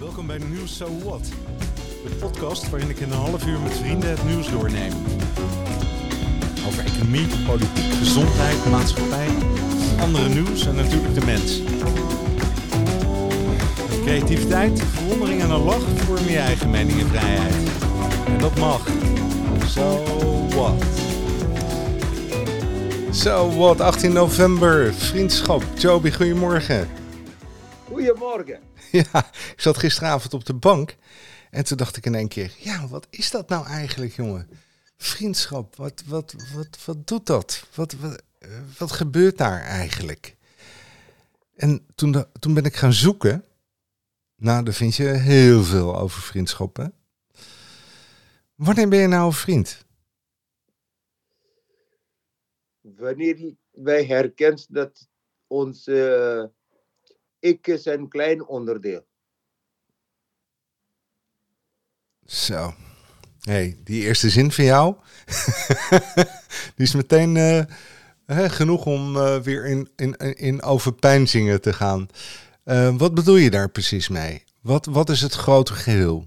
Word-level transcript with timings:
Welkom 0.00 0.26
bij 0.26 0.38
Nieuws 0.38 0.76
So 0.76 0.98
What. 1.04 1.28
De 2.04 2.14
podcast 2.20 2.70
waarin 2.70 2.90
ik 2.90 2.98
in 2.98 3.10
een 3.10 3.18
half 3.18 3.46
uur 3.46 3.58
met 3.58 3.72
vrienden 3.72 4.10
het 4.10 4.24
nieuws 4.24 4.50
doorneem. 4.50 4.92
Over 6.66 6.84
economie, 6.84 7.26
politiek, 7.46 7.92
gezondheid, 7.92 8.70
maatschappij, 8.70 9.28
andere 10.00 10.28
nieuws 10.28 10.66
en 10.66 10.74
natuurlijk 10.74 11.14
de 11.14 11.24
mens. 11.24 11.60
Creativiteit, 14.02 14.82
verwondering 14.82 15.42
en 15.42 15.50
een 15.50 15.64
lach 15.64 15.82
vormen 15.96 16.30
je 16.30 16.38
eigen 16.38 16.70
mening 16.70 17.00
en 17.00 17.08
vrijheid. 17.08 17.54
En 18.26 18.38
dat 18.38 18.58
mag. 18.58 18.88
So 19.66 20.02
what? 20.48 20.84
So 23.10 23.50
what, 23.50 23.80
18 23.80 24.12
november, 24.12 24.94
vriendschap. 24.94 25.62
Joby, 25.76 26.12
goedemorgen. 26.12 26.88
Goedemorgen. 27.84 28.58
Ja, 28.90 29.30
zat 29.66 29.78
gisteravond 29.78 30.34
op 30.34 30.44
de 30.44 30.54
bank 30.54 30.96
en 31.50 31.64
toen 31.64 31.76
dacht 31.76 31.96
ik 31.96 32.06
in 32.06 32.14
één 32.14 32.28
keer, 32.28 32.54
ja, 32.58 32.88
wat 32.88 33.06
is 33.10 33.30
dat 33.30 33.48
nou 33.48 33.66
eigenlijk, 33.66 34.12
jongen? 34.12 34.48
Vriendschap, 34.96 35.76
wat, 35.76 36.02
wat, 36.06 36.34
wat, 36.54 36.84
wat 36.84 37.06
doet 37.06 37.26
dat? 37.26 37.66
Wat, 37.74 37.92
wat, 37.92 38.22
eh, 38.38 38.50
wat 38.78 38.92
gebeurt 38.92 39.38
daar 39.38 39.60
eigenlijk? 39.60 40.36
En 41.54 41.86
toen, 41.94 42.24
toen 42.38 42.54
ben 42.54 42.64
ik 42.64 42.76
gaan 42.76 42.92
zoeken. 42.92 43.44
Nou, 44.36 44.64
daar 44.64 44.74
vind 44.74 44.94
je 44.94 45.04
heel 45.04 45.62
veel 45.62 45.98
over 45.98 46.22
vriendschappen. 46.22 46.94
Wanneer 48.54 48.88
ben 48.88 48.98
je 48.98 49.06
nou 49.06 49.26
een 49.26 49.32
vriend? 49.32 49.84
Wanneer 52.80 53.54
wij 53.70 54.04
herkent 54.04 54.66
dat 54.74 55.08
ons 55.46 55.86
eh, 55.86 56.44
ik 57.38 57.66
is 57.66 57.84
een 57.84 58.08
klein 58.08 58.46
onderdeel. 58.46 59.06
Zo. 62.26 62.74
hey, 63.40 63.76
die 63.84 64.02
eerste 64.02 64.30
zin 64.30 64.52
van 64.52 64.64
jou, 64.64 64.94
die 66.76 66.86
is 66.86 66.94
meteen 66.94 67.36
eh, 68.26 68.50
genoeg 68.50 68.86
om 68.86 69.16
eh, 69.16 69.40
weer 69.40 69.66
in, 69.66 69.88
in, 69.96 70.16
in 70.36 70.62
overpeinzingen 70.62 71.60
te 71.60 71.72
gaan. 71.72 72.08
Eh, 72.64 72.96
wat 72.96 73.14
bedoel 73.14 73.36
je 73.36 73.50
daar 73.50 73.70
precies 73.70 74.08
mee? 74.08 74.42
Wat, 74.62 74.86
wat 74.86 75.08
is 75.08 75.20
het 75.20 75.32
grote 75.32 75.72
geheel? 75.72 76.26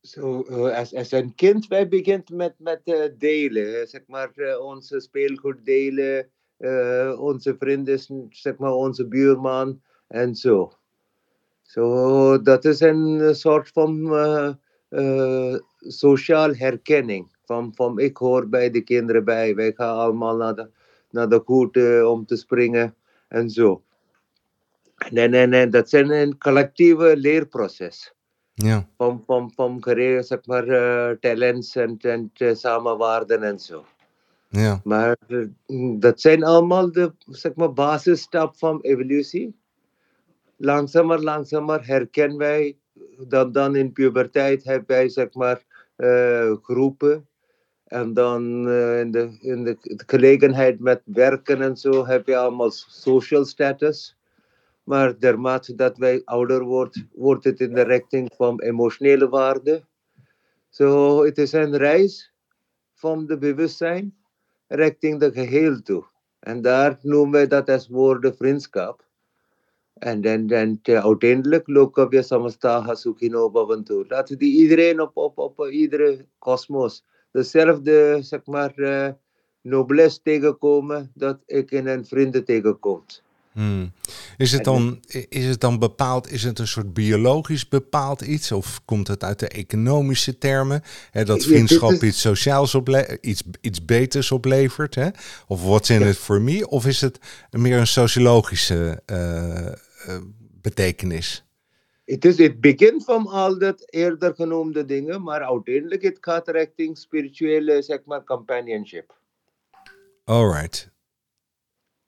Zo, 0.00 0.42
als, 0.68 0.94
als 0.94 1.12
een 1.12 1.34
kind, 1.34 1.66
wij 1.66 1.88
begint 1.88 2.30
met, 2.30 2.54
met 2.58 2.80
delen. 3.18 3.88
Zeg 3.88 4.02
maar, 4.06 4.30
onze 4.60 5.00
speelgoed 5.00 5.64
delen, 5.64 6.30
onze 7.18 7.56
vrienden, 7.58 8.00
zeg 8.30 8.56
maar, 8.56 8.72
onze 8.72 9.08
buurman 9.08 9.82
en 10.08 10.34
zo. 10.34 10.78
Zo, 11.70 12.42
dat 12.42 12.64
is 12.64 12.80
een 12.80 13.20
eh, 13.20 13.32
soort 13.32 13.68
van 13.68 14.14
eh, 14.16 14.52
eh, 14.88 15.60
sociaal 15.78 16.54
herkenning. 16.54 17.36
Van, 17.44 17.72
van 17.74 17.98
ik 17.98 18.16
hoor 18.16 18.48
bij 18.48 18.70
de 18.70 18.80
kinderen 18.80 19.24
bij, 19.24 19.54
wij 19.54 19.72
gaan 19.72 19.96
allemaal 19.96 20.36
naar 20.36 20.54
de, 20.54 20.70
naar 21.10 21.28
de 21.28 21.40
koet 21.40 21.76
eh, 21.76 22.10
om 22.10 22.26
te 22.26 22.36
springen 22.36 22.94
en 23.28 23.50
zo. 23.50 23.82
Nee, 25.10 25.28
nee, 25.28 25.46
nee, 25.46 25.68
dat 25.68 25.86
is 25.86 25.92
een, 25.92 26.38
collectieve 26.38 27.16
leerproces 27.16 28.14
Ja, 28.54 28.88
van, 28.96 29.22
van, 29.26 29.52
van 29.54 29.82
zeg 30.20 30.46
maar, 30.46 30.68
eh, 30.68 31.16
talents 31.16 31.76
en, 31.76 31.96
en 31.98 32.30
eh, 32.34 32.54
samenwaarden 32.54 33.42
en 33.42 33.58
zo. 33.58 33.84
ja, 34.48 34.80
Maar 34.84 35.16
dat 35.98 36.20
zijn 36.20 36.44
allemaal 36.44 36.92
de 36.92 37.12
zeg 37.28 37.54
maar, 37.54 37.72
basisstap 37.72 38.56
van 38.56 38.80
evolutie. 38.80 39.59
Langzamer, 40.62 41.22
langzamer 41.22 41.86
herkennen 41.86 42.38
wij, 42.38 42.78
dan, 43.28 43.52
dan 43.52 43.76
in 43.76 43.92
puberteit 43.92 44.64
hebben 44.64 44.84
wij 44.86 45.08
zeg 45.08 45.34
maar, 45.34 45.64
eh, 45.96 46.52
groepen. 46.62 47.28
En 47.84 48.14
dan 48.14 48.68
eh, 48.68 49.00
in, 49.00 49.10
de, 49.10 49.38
in 49.40 49.64
de 49.64 49.76
gelegenheid 50.06 50.80
met 50.80 51.02
werken 51.04 51.62
en 51.62 51.76
zo 51.76 52.06
heb 52.06 52.26
je 52.26 52.36
allemaal 52.36 52.70
social 52.70 53.44
status. 53.44 54.16
Maar 54.84 55.14
naarmate 55.18 55.74
dat 55.74 55.98
wij 55.98 56.22
ouder 56.24 56.62
worden, 56.62 57.10
wordt 57.14 57.44
het 57.44 57.60
in 57.60 57.74
de 57.74 57.82
richting 57.82 58.30
van 58.36 58.60
emotionele 58.60 59.28
waarde. 59.28 59.84
Zo, 60.68 61.24
het 61.24 61.38
is 61.38 61.52
een 61.52 61.76
reis 61.76 62.32
van 62.94 63.26
de 63.26 63.38
bewustzijn 63.38 64.16
richting 64.66 65.20
de 65.20 65.32
geheel 65.32 65.82
toe. 65.82 66.04
En 66.38 66.62
daar 66.62 66.98
noemen 67.02 67.32
wij 67.32 67.46
dat 67.46 67.68
als 67.68 67.88
woorden 67.88 68.36
vriendschap. 68.36 69.08
En 70.00 70.20
dan, 70.20 70.46
dan 70.46 70.78
te- 70.82 71.02
uiteindelijk 71.02 71.68
lopen 71.68 72.08
we 72.08 72.22
samastaha 72.22 72.94
sukhino 72.94 73.50
bhavantu. 73.50 74.04
Laten 74.08 74.38
die 74.38 74.60
iedereen 74.60 75.00
op, 75.00 75.16
op, 75.16 75.38
op 75.38 75.68
iedere 75.70 76.26
kosmos 76.38 77.04
dezelfde, 77.32 78.18
zeg 78.20 78.40
maar, 78.46 78.74
eh 78.74 79.12
noblesse 79.62 80.20
tegenkomen 80.22 81.10
dat 81.14 81.38
ik 81.46 81.70
in 81.70 81.86
een 81.86 82.06
vrienden 82.06 82.44
tegenkomt. 82.44 83.22
Hmm. 83.52 83.92
Is, 84.36 84.52
het 84.52 84.64
dan, 84.64 85.00
is 85.28 85.46
het 85.46 85.60
dan 85.60 85.78
bepaald, 85.78 86.32
is 86.32 86.42
het 86.42 86.58
een 86.58 86.66
soort 86.66 86.94
biologisch 86.94 87.68
bepaald 87.68 88.20
iets? 88.20 88.52
Of 88.52 88.80
komt 88.84 89.08
het 89.08 89.24
uit 89.24 89.38
de 89.38 89.48
economische 89.48 90.38
termen? 90.38 90.82
Hè, 91.10 91.24
dat 91.24 91.42
Ja, 91.42 91.48
vriendschap 91.48 92.02
iets 92.02 92.20
sociaals 92.20 92.74
ople 92.74 93.18
iets, 93.20 93.42
iets 93.60 93.84
beters 93.84 94.32
oplevert? 94.32 94.94
Hè? 94.94 95.08
Of 95.46 95.64
what's 95.64 95.90
in 95.90 96.02
it 96.02 96.16
for 96.16 96.40
me? 96.40 96.68
Of 96.68 96.86
is 96.86 97.00
het 97.00 97.18
meer 97.50 97.78
een 97.78 97.86
sociologische 97.86 99.02
eh, 99.06 99.72
betekenis? 100.60 101.44
Het, 102.04 102.24
is, 102.24 102.38
het 102.38 102.60
begint 102.60 103.04
van 103.04 103.26
al 103.26 103.58
dat 103.58 103.92
eerder 103.92 104.34
genoemde 104.34 104.84
dingen, 104.84 105.22
maar 105.22 105.42
uiteindelijk 105.42 106.02
het 106.02 106.18
gaat 106.20 106.48
richting 106.48 106.98
spirituele, 106.98 107.82
zeg 107.82 108.04
maar, 108.04 108.24
companionship. 108.24 109.18
Alright. 110.24 110.90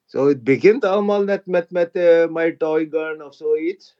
Zo, 0.05 0.29
het 0.29 0.45
begint 0.45 0.85
allemaal 0.85 1.23
net 1.23 1.47
met, 1.47 1.71
met 1.71 1.93
eh, 1.93 2.29
mijn 2.29 2.57
toy 2.57 2.89
gun 2.91 3.25
of 3.25 3.35
zoiets. 3.35 3.97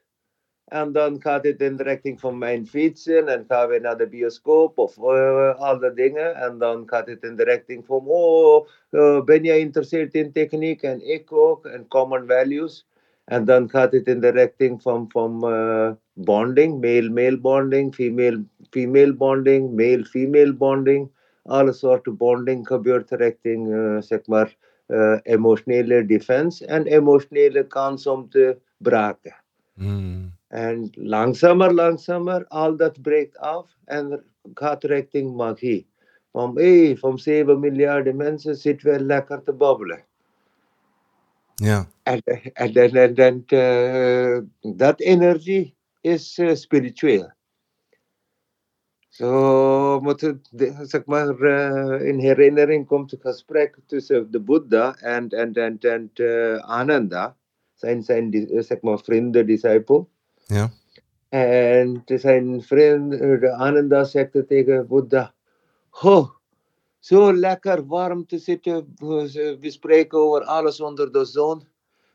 En 0.65 0.91
dan 0.91 1.21
gaat 1.21 1.43
het 1.43 1.61
in 1.61 1.75
de 1.75 1.83
richting 1.83 2.19
van 2.19 2.37
mijn 2.37 2.67
fietsen 2.67 3.27
en 3.27 3.45
gaan 3.47 3.69
we 3.69 3.79
naar 3.79 3.97
de 3.97 4.07
bioscoop 4.07 4.77
of 4.77 4.97
eh, 4.97 5.55
alle 5.59 5.93
dingen. 5.93 6.35
En 6.35 6.57
dan 6.57 6.83
gaat 6.85 7.07
het 7.07 7.23
in 7.23 7.35
de 7.35 7.43
richting 7.43 7.85
van, 7.85 8.03
oh, 8.07 8.67
eh, 8.89 9.23
ben 9.23 9.43
jij 9.43 9.55
geïnteresseerd 9.55 10.13
in 10.13 10.31
techniek? 10.31 10.81
En 10.81 11.07
ik 11.07 11.31
ook, 11.31 11.65
en 11.65 11.87
common 11.87 12.27
values. 12.27 12.87
En 13.25 13.45
dan 13.45 13.69
gaat 13.69 13.91
het 13.91 14.07
in 14.07 14.19
de 14.19 14.29
richting 14.29 14.81
van, 14.81 15.05
van 15.09 15.51
eh, 15.51 15.91
bonding, 16.13 16.81
male-male 16.81 17.39
bonding, 17.39 17.95
female-female 17.95 19.13
bonding, 19.13 19.75
male-female 19.75 20.53
bonding. 20.53 21.11
Alle 21.43 21.71
soorten 21.71 22.17
bonding 22.17 22.67
gebeurt 22.67 23.11
richting, 23.11 23.73
eh, 23.73 24.01
zeg 24.01 24.27
maar, 24.27 24.55
eh, 24.85 25.19
emotionele 25.23 26.05
defense 26.05 26.65
en 26.65 26.85
emotionele 26.85 27.67
kans 27.67 28.07
om 28.07 28.29
te 28.29 28.57
braken. 28.77 29.35
Hmm. 29.73 30.31
En 30.47 30.89
langzamer, 30.93 31.73
langzamer, 31.73 32.45
al 32.47 32.75
dat 32.75 33.01
breekt 33.01 33.37
af 33.37 33.77
en 33.85 34.23
gaat 34.53 34.83
richting 34.83 35.35
magie. 35.35 35.87
Van, 36.31 36.57
hey, 36.57 36.97
van 36.97 37.17
7 37.19 37.59
miljard 37.59 38.15
mensen 38.15 38.55
zitten 38.55 38.91
we 38.91 38.99
lekker 38.99 39.43
te 39.43 39.53
babbelen. 39.53 40.05
Ja. 41.55 41.87
En, 42.03 42.21
en, 42.23 42.73
en, 42.73 42.93
en, 42.93 43.15
en 43.15 43.43
eh, 43.45 44.71
dat 44.75 44.99
energie 44.99 45.75
is 46.01 46.37
eh, 46.37 46.55
spiritueel. 46.55 47.31
Zo 49.09 49.99
moet 50.01 50.21
het, 50.21 50.49
zeg 50.81 51.05
maar, 51.05 51.39
eh, 51.39 52.07
in 52.07 52.19
herinnering 52.19 52.87
komt 52.87 53.11
het 53.11 53.21
gesprek 53.21 53.77
tussen 53.85 54.31
de 54.31 54.39
Boeddha 54.39 54.95
en, 54.95 55.29
en, 55.29 55.53
en, 55.53 55.77
en 55.79 56.11
Ananda, 56.63 57.37
zijn, 57.73 58.03
zijn 58.03 58.47
zeg 58.63 58.81
maar, 58.81 58.99
vrienden, 58.99 59.45
discipel. 59.45 60.09
Ja. 60.45 60.71
En 61.29 62.01
zijn 62.05 62.61
vriend, 62.61 63.11
de 63.11 63.53
Ananda 63.53 64.03
zegt 64.03 64.47
tegen 64.47 64.87
Boeddha, 64.87 65.33
oh, 66.01 66.29
zo 67.03 67.33
lekker 67.33 67.85
warm 67.87 68.25
te 68.25 68.37
zitten, 68.37 68.93
we 68.95 69.57
we 69.59 69.69
spreken 69.71 70.17
over 70.17 70.41
alles 70.43 70.81
onder 70.81 71.11
de 71.11 71.25
zon. 71.25 71.67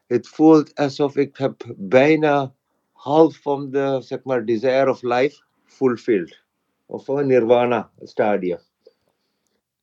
Het 0.07 0.29
voelt 0.29 0.75
alsof 0.75 1.17
ik 1.17 1.37
heb 1.37 1.75
bijna 1.77 2.55
half 2.93 3.37
van 3.37 3.71
de, 3.71 4.01
zeg 4.03 4.23
maar, 4.25 4.45
desire 4.45 4.91
of 4.91 5.03
life 5.03 5.43
fulfilled. 5.65 6.43
Of 6.87 7.09
een 7.09 7.27
nirvana 7.27 7.91
stadium. 8.03 8.59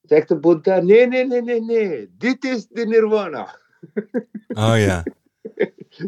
Zegt 0.03 0.27
de 0.27 0.39
Boeddha, 0.39 0.79
nee, 0.81 1.07
nee, 1.07 1.25
nee, 1.27 1.41
nee, 1.41 1.61
nee, 1.61 2.09
dit 2.17 2.43
is 2.43 2.67
de 2.67 2.85
nirvana. 2.85 3.55
Oh 4.47 4.75
ja. 4.77 5.03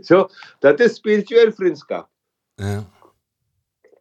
Zo, 0.01 0.27
dat 0.59 0.79
is 0.79 0.94
spiritueel 0.95 1.51
vriendschap. 1.51 2.09
ja. 2.55 2.89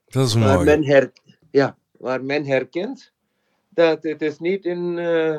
Dat 0.07 0.27
is 0.27 0.35
Waar 0.35 0.55
mooi. 0.55 0.65
men, 0.65 0.85
her, 0.85 1.13
ja, 1.51 1.79
waar 1.99 2.25
men 2.25 2.45
herkent 2.45 3.13
dat 3.77 4.03
het 4.03 4.23
is 4.23 4.39
niet 4.39 4.65
in 4.65 4.99
eh, 4.99 5.39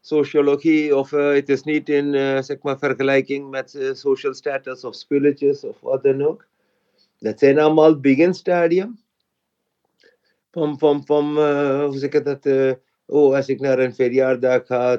sociologie 0.00 0.96
of 0.96 1.12
eh, 1.12 1.32
het 1.32 1.48
is 1.48 1.62
niet 1.62 1.88
in 1.88 2.14
eh, 2.14 2.42
zeg 2.42 2.62
maar 2.62 2.78
vergelijking 2.78 3.50
met 3.50 3.90
social 3.92 4.34
status 4.34 4.84
of 4.84 4.94
spulletjes 4.94 5.64
of 5.64 5.80
wat 5.80 6.02
dan 6.02 6.22
ook. 6.22 6.46
Dat 7.18 7.38
zijn 7.38 7.58
allemaal 7.58 8.00
begin 8.00 8.34
stadium. 8.34 8.98
Van, 10.50 10.78
van, 10.78 11.06
van 11.06 11.24
hoe 11.84 11.98
zeg 11.98 12.10
ik 12.10 12.24
dat? 12.24 12.76
Oh, 13.06 13.34
als 13.34 13.48
ik 13.48 13.60
naar 13.60 13.78
een 13.78 13.94
verjaardag 13.94 14.66
ga, 14.66 14.98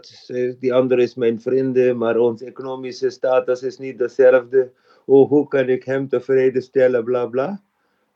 die 0.59 0.74
andere 0.74 1.01
is 1.01 1.15
mijn 1.15 1.41
vrienden, 1.41 1.97
maar 1.97 2.17
onze 2.17 2.45
economische 2.45 3.09
status 3.09 3.63
is 3.63 3.77
niet 3.77 3.97
dezelfde. 3.97 4.71
Oh, 5.06 5.29
hoe 5.29 5.47
kan 5.47 5.69
ik 5.69 5.83
hem 5.83 6.07
tevreden 6.07 6.62
stellen, 6.62 7.03
bla 7.03 7.25
bla. 7.25 7.62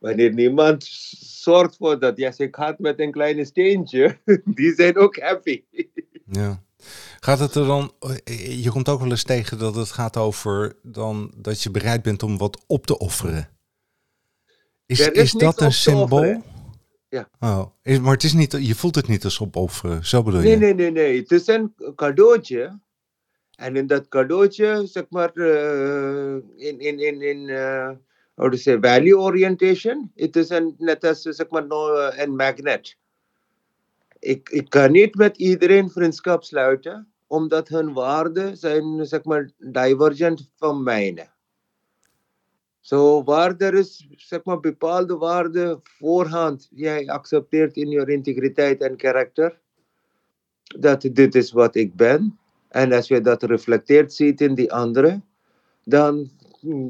Wanneer 0.06 0.34
niemand 0.34 0.84
zorgt 1.20 1.76
voor 1.76 2.00
dat, 2.00 2.18
ja, 2.18 2.32
ik 2.38 2.56
gaat 2.56 2.80
met 2.80 3.00
een 3.00 3.12
kleine 3.12 3.46
steentje, 3.46 4.18
die 4.56 4.74
zijn 4.74 4.98
ook 4.98 5.18
happy. 5.18 5.64
Ja. 6.26 6.64
Gaat 7.20 7.40
het 7.40 7.56
er 7.56 7.66
dan, 7.66 7.92
je 8.50 8.70
komt 8.70 8.90
ook 8.90 9.00
wel 9.00 9.10
eens 9.10 9.24
tegen 9.24 9.60
dat 9.60 9.76
het 9.76 9.92
gaat 9.92 10.18
over 10.18 10.76
dan 10.82 11.32
dat 11.36 11.64
je 11.64 11.72
bereid 11.72 12.02
bent 12.02 12.24
om 12.24 12.38
wat 12.38 12.64
op 12.68 12.86
te 12.86 12.98
offeren. 12.98 13.50
Is, 14.86 15.00
is, 15.00 15.08
is 15.08 15.32
dat 15.32 15.62
een 15.62 15.74
symbool? 15.74 16.44
Ja. 17.10 17.30
Oh, 17.40 17.66
is, 17.82 18.00
maar 18.00 18.14
het 18.14 18.24
is 18.24 18.34
niet, 18.34 18.58
je 18.60 18.76
voelt 18.76 18.96
het 18.96 19.08
niet 19.08 19.24
als 19.24 19.42
opofferen, 19.42 20.06
zo 20.06 20.24
bedoel 20.24 20.40
je? 20.42 20.48
Nee, 20.48 20.58
nee, 20.58 20.74
nee, 20.74 20.92
nee. 20.92 21.20
Het 21.20 21.32
is 21.32 21.48
een 21.48 21.74
cadeautje. 21.96 22.80
En 23.56 23.76
in 23.76 23.88
dat 23.88 24.08
cadeautje, 24.08 24.86
zeg 24.86 25.06
maar, 25.10 25.32
uh, 25.34 26.36
in, 26.56 26.80
in, 26.80 27.00
in, 27.00 27.22
in 27.22 27.50
uh, 27.50 27.90
how 28.36 28.50
to 28.50 28.58
say, 28.58 28.78
value 28.78 29.18
orientation, 29.18 30.12
het 30.16 30.36
is 30.36 30.50
een, 30.50 30.76
net 30.78 31.04
als, 31.04 31.22
zeg 31.22 31.50
maar, 31.50 31.68
no, 31.68 32.10
een 32.10 32.36
magnet. 32.36 32.98
Ik, 34.20 34.50
ik 34.50 34.70
kan 34.70 34.92
niet 34.92 35.16
met 35.16 35.38
iedereen 35.38 35.90
vriendschap 35.90 36.44
sluiten, 36.44 37.08
omdat 37.28 37.68
hun 37.68 37.94
waarden 37.94 38.58
zijn, 38.58 39.06
zeg 39.06 39.24
maar, 39.24 39.52
divergent 39.58 40.52
van 40.56 40.84
mijne. 40.84 41.34
Zo, 42.80 43.24
waar 43.24 43.56
er 43.58 43.74
is, 43.74 44.08
zeg 44.16 44.44
maar, 44.44 44.60
bepaalde 44.60 45.18
waarden 45.18 45.80
voorhand, 45.84 46.68
jij 46.72 47.08
accepteert 47.08 47.76
in 47.76 47.90
je 47.90 48.06
integriteit 48.06 48.82
en 48.82 48.96
karakter, 48.96 49.60
dat 50.64 51.02
dit 51.02 51.36
is 51.36 51.52
wat 51.52 51.76
ik 51.76 51.96
ben. 51.96 52.40
En 52.70 52.94
als 52.94 53.08
je 53.08 53.22
dat 53.22 53.44
reflecteert 53.44 54.14
ziet 54.14 54.42
in 54.42 54.56
die 54.56 54.74
andere, 54.74 55.22
dan 55.84 56.30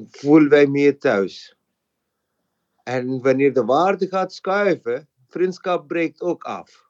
voelen 0.10 0.50
wij 0.50 0.68
meer 0.68 1.00
thuis. 1.00 1.58
En 2.84 3.22
wanneer 3.22 3.54
de 3.54 3.66
waarde 3.66 4.08
gaat 4.08 4.34
schuiven, 4.34 5.08
vriendschap 5.28 5.88
breekt 5.88 6.22
ook 6.22 6.44
af. 6.44 6.90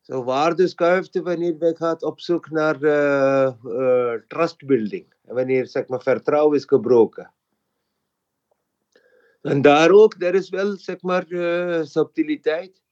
Zo, 0.00 0.24
waarde 0.24 0.68
schuift 0.68 1.18
wanneer 1.18 1.58
wij 1.58 1.74
gaan 1.74 2.02
op 2.02 2.20
zoek 2.20 2.50
naar 2.50 2.82
uh, 2.82 3.52
uh, 3.64 4.12
trustbuilding. 4.28 5.14
Wanneer 5.22 5.66
zeg 5.66 5.88
maar, 5.88 6.02
vertrouwen 6.02 6.56
is 6.56 6.64
gebroken. 6.64 7.32
En 9.42 9.62
daar 9.62 9.90
ook, 9.90 10.14
er 10.18 10.34
is 10.34 10.48
wel, 10.48 10.76
zeg 10.76 11.02
maar, 11.02 11.26
uh, 11.28 11.82
subtiliteit. 11.82 12.82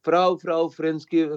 Vrouw, 0.00 0.38
vrouw, 0.38 0.70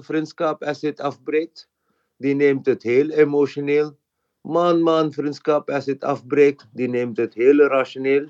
vriendschap, 0.02 0.64
als 0.64 0.82
het 0.82 1.00
afbreekt, 1.00 1.70
die 2.18 2.36
neemt 2.36 2.66
het 2.66 2.84
heel 2.84 3.10
emotioneel. 3.10 3.98
Man, 4.46 4.82
man, 4.82 5.14
vriendschap, 5.14 5.70
als 5.70 5.86
het 5.86 6.04
afbreekt, 6.04 6.68
die 6.72 6.90
neemt 6.90 7.18
het 7.18 7.34
heel 7.34 7.58
rationeel. 7.58 8.26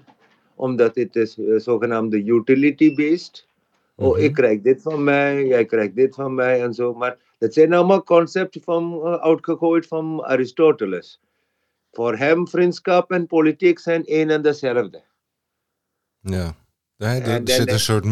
Omdat 0.55 0.95
het 0.95 1.15
is 1.15 1.37
uh, 1.37 1.59
zogenaamde 1.59 2.23
utility-based. 2.23 3.47
Oh, 3.95 4.17
ik 4.17 4.31
mhm. 4.31 4.33
krijg 4.33 4.61
dit 4.61 4.81
van 4.81 5.03
mij, 5.03 5.45
jij 5.45 5.65
krijgt 5.65 5.95
dit 5.95 6.15
van 6.15 6.35
mij 6.35 6.61
en 6.61 6.73
zo. 6.73 6.93
Maar 6.93 7.17
dat 7.37 7.53
zijn 7.53 7.73
allemaal 7.73 8.03
concepten 8.03 8.61
van, 8.61 9.01
uh, 9.03 9.13
uitgegooid 9.13 9.87
van 9.87 10.23
Aristoteles. 10.23 11.19
Voor 11.91 12.15
hem, 12.15 12.47
vriendschap 12.47 13.11
en 13.11 13.27
politiek 13.27 13.79
zijn 13.79 14.05
één 14.05 14.29
en 14.29 14.41
dezelfde. 14.41 15.03
Ja. 16.19 16.55
er 16.97 17.41
zit 17.43 17.71
een 17.71 17.79
soort. 17.79 18.05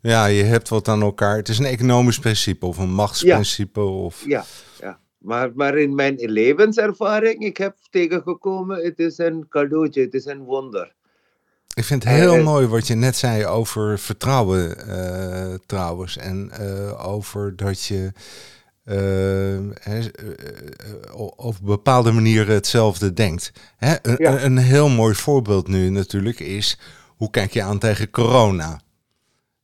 Ja, 0.00 0.26
je 0.26 0.42
hebt 0.42 0.68
wat 0.68 0.88
aan 0.88 1.02
elkaar. 1.02 1.36
Het 1.36 1.48
is 1.48 1.58
een 1.58 1.64
economisch 1.64 2.18
principe 2.18 2.66
of 2.66 2.78
een 2.78 2.92
machtsprincipe. 2.92 3.80
Ja, 3.80 3.86
of... 3.86 4.24
ja, 4.26 4.44
ja. 4.80 5.02
Maar, 5.24 5.50
maar 5.54 5.78
in 5.78 5.94
mijn 5.94 6.14
levenservaring, 6.16 7.44
ik 7.44 7.56
heb 7.56 7.76
tegengekomen, 7.90 8.84
het 8.84 8.98
is 8.98 9.18
een 9.18 9.46
cadeautje, 9.48 10.00
het 10.00 10.14
is 10.14 10.24
een 10.24 10.42
wonder. 10.42 10.94
Ik 11.74 11.84
vind 11.84 12.04
het 12.04 12.12
heel 12.12 12.42
mooi 12.42 12.66
wat 12.66 12.86
je 12.86 12.94
net 12.94 13.16
zei 13.16 13.46
over 13.46 13.98
vertrouwen 13.98 14.76
uh, 14.88 15.54
trouwens. 15.66 16.16
En 16.16 16.50
uh, 16.60 17.08
over 17.08 17.56
dat 17.56 17.84
je 17.84 18.12
uh, 18.84 19.58
op 21.36 21.56
bepaalde 21.62 22.12
manieren 22.12 22.54
hetzelfde 22.54 23.12
denkt. 23.12 23.52
Hè? 23.76 23.94
Een, 24.02 24.16
ja. 24.18 24.42
een 24.42 24.58
heel 24.58 24.88
mooi 24.88 25.14
voorbeeld 25.14 25.68
nu 25.68 25.88
natuurlijk 25.88 26.40
is 26.40 26.78
hoe 27.16 27.30
kijk 27.30 27.52
je 27.52 27.62
aan 27.62 27.78
tegen 27.78 28.10
corona? 28.10 28.80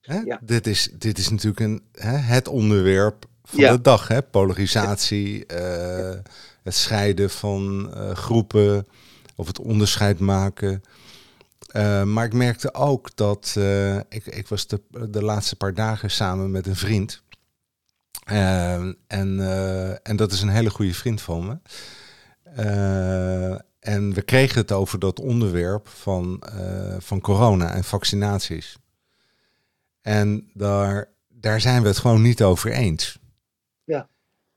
Hè? 0.00 0.18
Ja. 0.18 0.40
Dit, 0.42 0.66
is, 0.66 0.90
dit 0.98 1.18
is 1.18 1.28
natuurlijk 1.28 1.60
een, 1.60 1.82
hè, 1.92 2.16
het 2.16 2.48
onderwerp 2.48 3.24
van 3.50 3.76
de 3.76 3.80
dag. 3.80 4.08
Hè? 4.08 4.22
Polarisatie, 4.22 5.44
uh, 5.52 6.14
het 6.62 6.74
scheiden 6.74 7.30
van 7.30 7.92
uh, 7.94 8.10
groepen 8.10 8.86
of 9.34 9.46
het 9.46 9.60
onderscheid 9.60 10.18
maken. 10.18 10.82
Uh, 11.76 12.02
maar 12.02 12.24
ik 12.24 12.32
merkte 12.32 12.74
ook 12.74 13.16
dat 13.16 13.56
ik, 14.08 14.26
ik 14.26 14.48
was 14.48 14.66
de, 14.66 14.80
de 15.10 15.22
laatste 15.22 15.56
paar 15.56 15.74
dagen 15.74 16.10
samen 16.10 16.50
met 16.50 16.66
een 16.66 16.76
vriend. 16.76 17.22
en, 18.24 18.96
en 20.02 20.16
dat 20.16 20.32
is 20.32 20.42
een 20.42 20.48
hele 20.48 20.70
goede 20.70 20.94
vriend 20.94 21.20
van 21.20 21.46
me. 21.46 21.58
En 23.80 24.14
we 24.14 24.22
kregen 24.22 24.60
het 24.60 24.72
over 24.72 24.98
dat 24.98 25.20
onderwerp 25.20 25.88
van, 25.88 26.42
van 26.98 27.20
corona 27.20 27.72
en 27.72 27.84
vaccinaties. 27.84 28.78
En 30.02 30.50
daar, 30.54 31.08
daar 31.28 31.60
zijn 31.60 31.82
we 31.82 31.88
het 31.88 31.98
gewoon 31.98 32.22
niet 32.22 32.42
over 32.42 32.72
eens. 32.72 33.19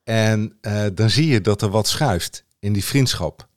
En 0.04 0.58
uh, 0.62 0.86
dan 0.94 1.10
zie 1.10 1.28
je 1.28 1.42
dat 1.42 1.62
er 1.62 1.70
wat 1.70 1.88
schuift 1.88 2.44
in 2.60 2.74
die 2.74 2.84
vriendschap. 2.84 3.48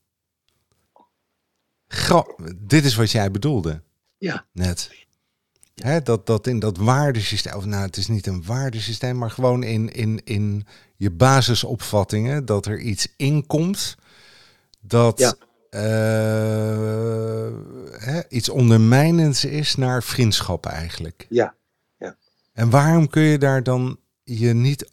Gra 1.88 2.26
dit 2.56 2.84
is 2.84 2.94
wat 2.94 3.10
jij 3.10 3.30
bedoelde. 3.30 3.82
Ja. 4.18 4.44
Net. 4.52 4.90
Hè, 5.74 6.02
dat, 6.02 6.26
dat 6.26 6.46
in 6.46 6.58
dat 6.58 6.76
waardesysteem, 6.76 7.54
of 7.54 7.64
nou 7.64 7.82
het 7.82 7.96
is 7.96 8.08
niet 8.08 8.26
een 8.26 8.44
waardesysteem, 8.44 9.18
maar 9.18 9.30
gewoon 9.30 9.62
in, 9.62 9.92
in, 9.92 10.20
in 10.24 10.66
je 10.96 11.10
basisopvattingen, 11.10 12.44
dat 12.44 12.66
er 12.66 12.78
iets 12.80 13.08
inkomt 13.16 13.96
dat 14.80 15.18
ja 15.18 15.34
uh, 15.70 15.80
hè, 17.90 18.20
iets 18.28 18.48
ondermijnends 18.48 19.44
is 19.44 19.74
naar 19.74 20.02
vriendschap 20.02 20.66
eigenlijk. 20.66 21.26
Ja, 21.28 21.54
ja. 21.98 22.16
En 22.52 22.70
waarom 22.70 23.08
kun 23.08 23.22
je 23.22 23.38
daar 23.38 23.62
dan 23.62 23.98
je 24.24 24.54
niet... 24.54 24.88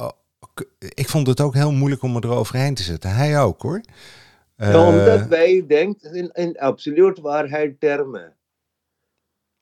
Ik 0.77 1.10
vond 1.10 1.27
het 1.27 1.41
ook 1.41 1.53
heel 1.53 1.72
moeilijk 1.72 2.01
om 2.01 2.15
er 2.15 2.29
overheen 2.29 2.74
te 2.74 2.83
zetten. 2.83 3.15
Hij 3.15 3.41
ook 3.41 3.62
hoor. 3.62 3.81
Ja, 4.57 4.88
omdat 4.88 5.19
uh, 5.19 5.25
wij 5.25 5.65
denken 5.67 6.13
in, 6.13 6.29
in 6.33 6.57
absoluut 6.57 7.19
waarheid 7.19 7.79
termen. 7.79 8.36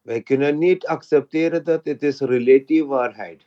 Wij 0.01 0.21
kunnen 0.21 0.57
niet 0.57 0.85
accepteren 0.85 1.63
dat 1.63 1.85
het 1.85 2.03
is 2.03 2.19
relatieve 2.19 2.85
waarheid. 2.85 3.45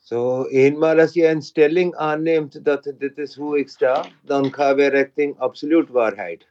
Zo, 0.00 0.44
eenmaal 0.44 0.98
als 0.98 1.12
je 1.12 1.28
een 1.28 1.42
stelling 1.42 1.94
aanneemt 1.94 2.64
dat 2.64 2.92
dit 2.98 3.18
is 3.18 3.34
hoe 3.34 3.58
ik 3.58 3.68
sta, 3.68 4.04
dan 4.22 4.52
gaan 4.52 4.76
we 4.76 4.86
richting 4.86 5.38
absoluut 5.38 5.88
waarheid. 5.88 6.46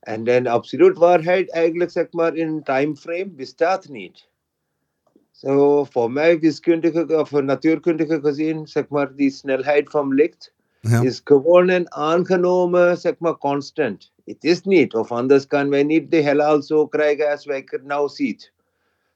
En 0.00 0.24
dan 0.24 0.46
absoluut 0.46 0.98
waarheid 0.98 1.50
eigenlijk 1.50 1.90
zeg 1.90 2.06
maar 2.10 2.36
in 2.36 2.62
timeframe 2.62 3.28
bestaat 3.28 3.88
niet. 3.88 4.28
Zo, 5.36 5.84
voor 5.84 6.10
mij 6.10 6.38
wiskundige 6.38 7.18
of 7.18 7.30
natuurkundige 7.30 8.20
gezien, 8.22 8.66
zeg 8.66 8.88
maar 8.88 9.14
die 9.14 9.30
snelheid 9.30 9.90
van 9.90 10.14
licht 10.14 10.52
ja. 10.80 11.02
is 11.02 11.20
gewoon 11.24 11.68
een 11.68 11.92
aangenomen 11.92 12.98
zeg 12.98 13.14
maar 13.18 13.36
constant. 13.36 14.12
Het 14.24 14.44
is 14.44 14.62
niet, 14.62 14.94
of 14.94 15.12
anders 15.12 15.46
kan 15.46 15.68
wij 15.68 15.82
niet 15.82 16.10
de 16.10 16.16
heelal 16.16 16.62
zo 16.62 16.86
krijgen 16.86 17.30
als 17.30 17.44
wij 17.44 17.62
het 17.64 17.84
nou 17.84 18.08
zien 18.08 18.40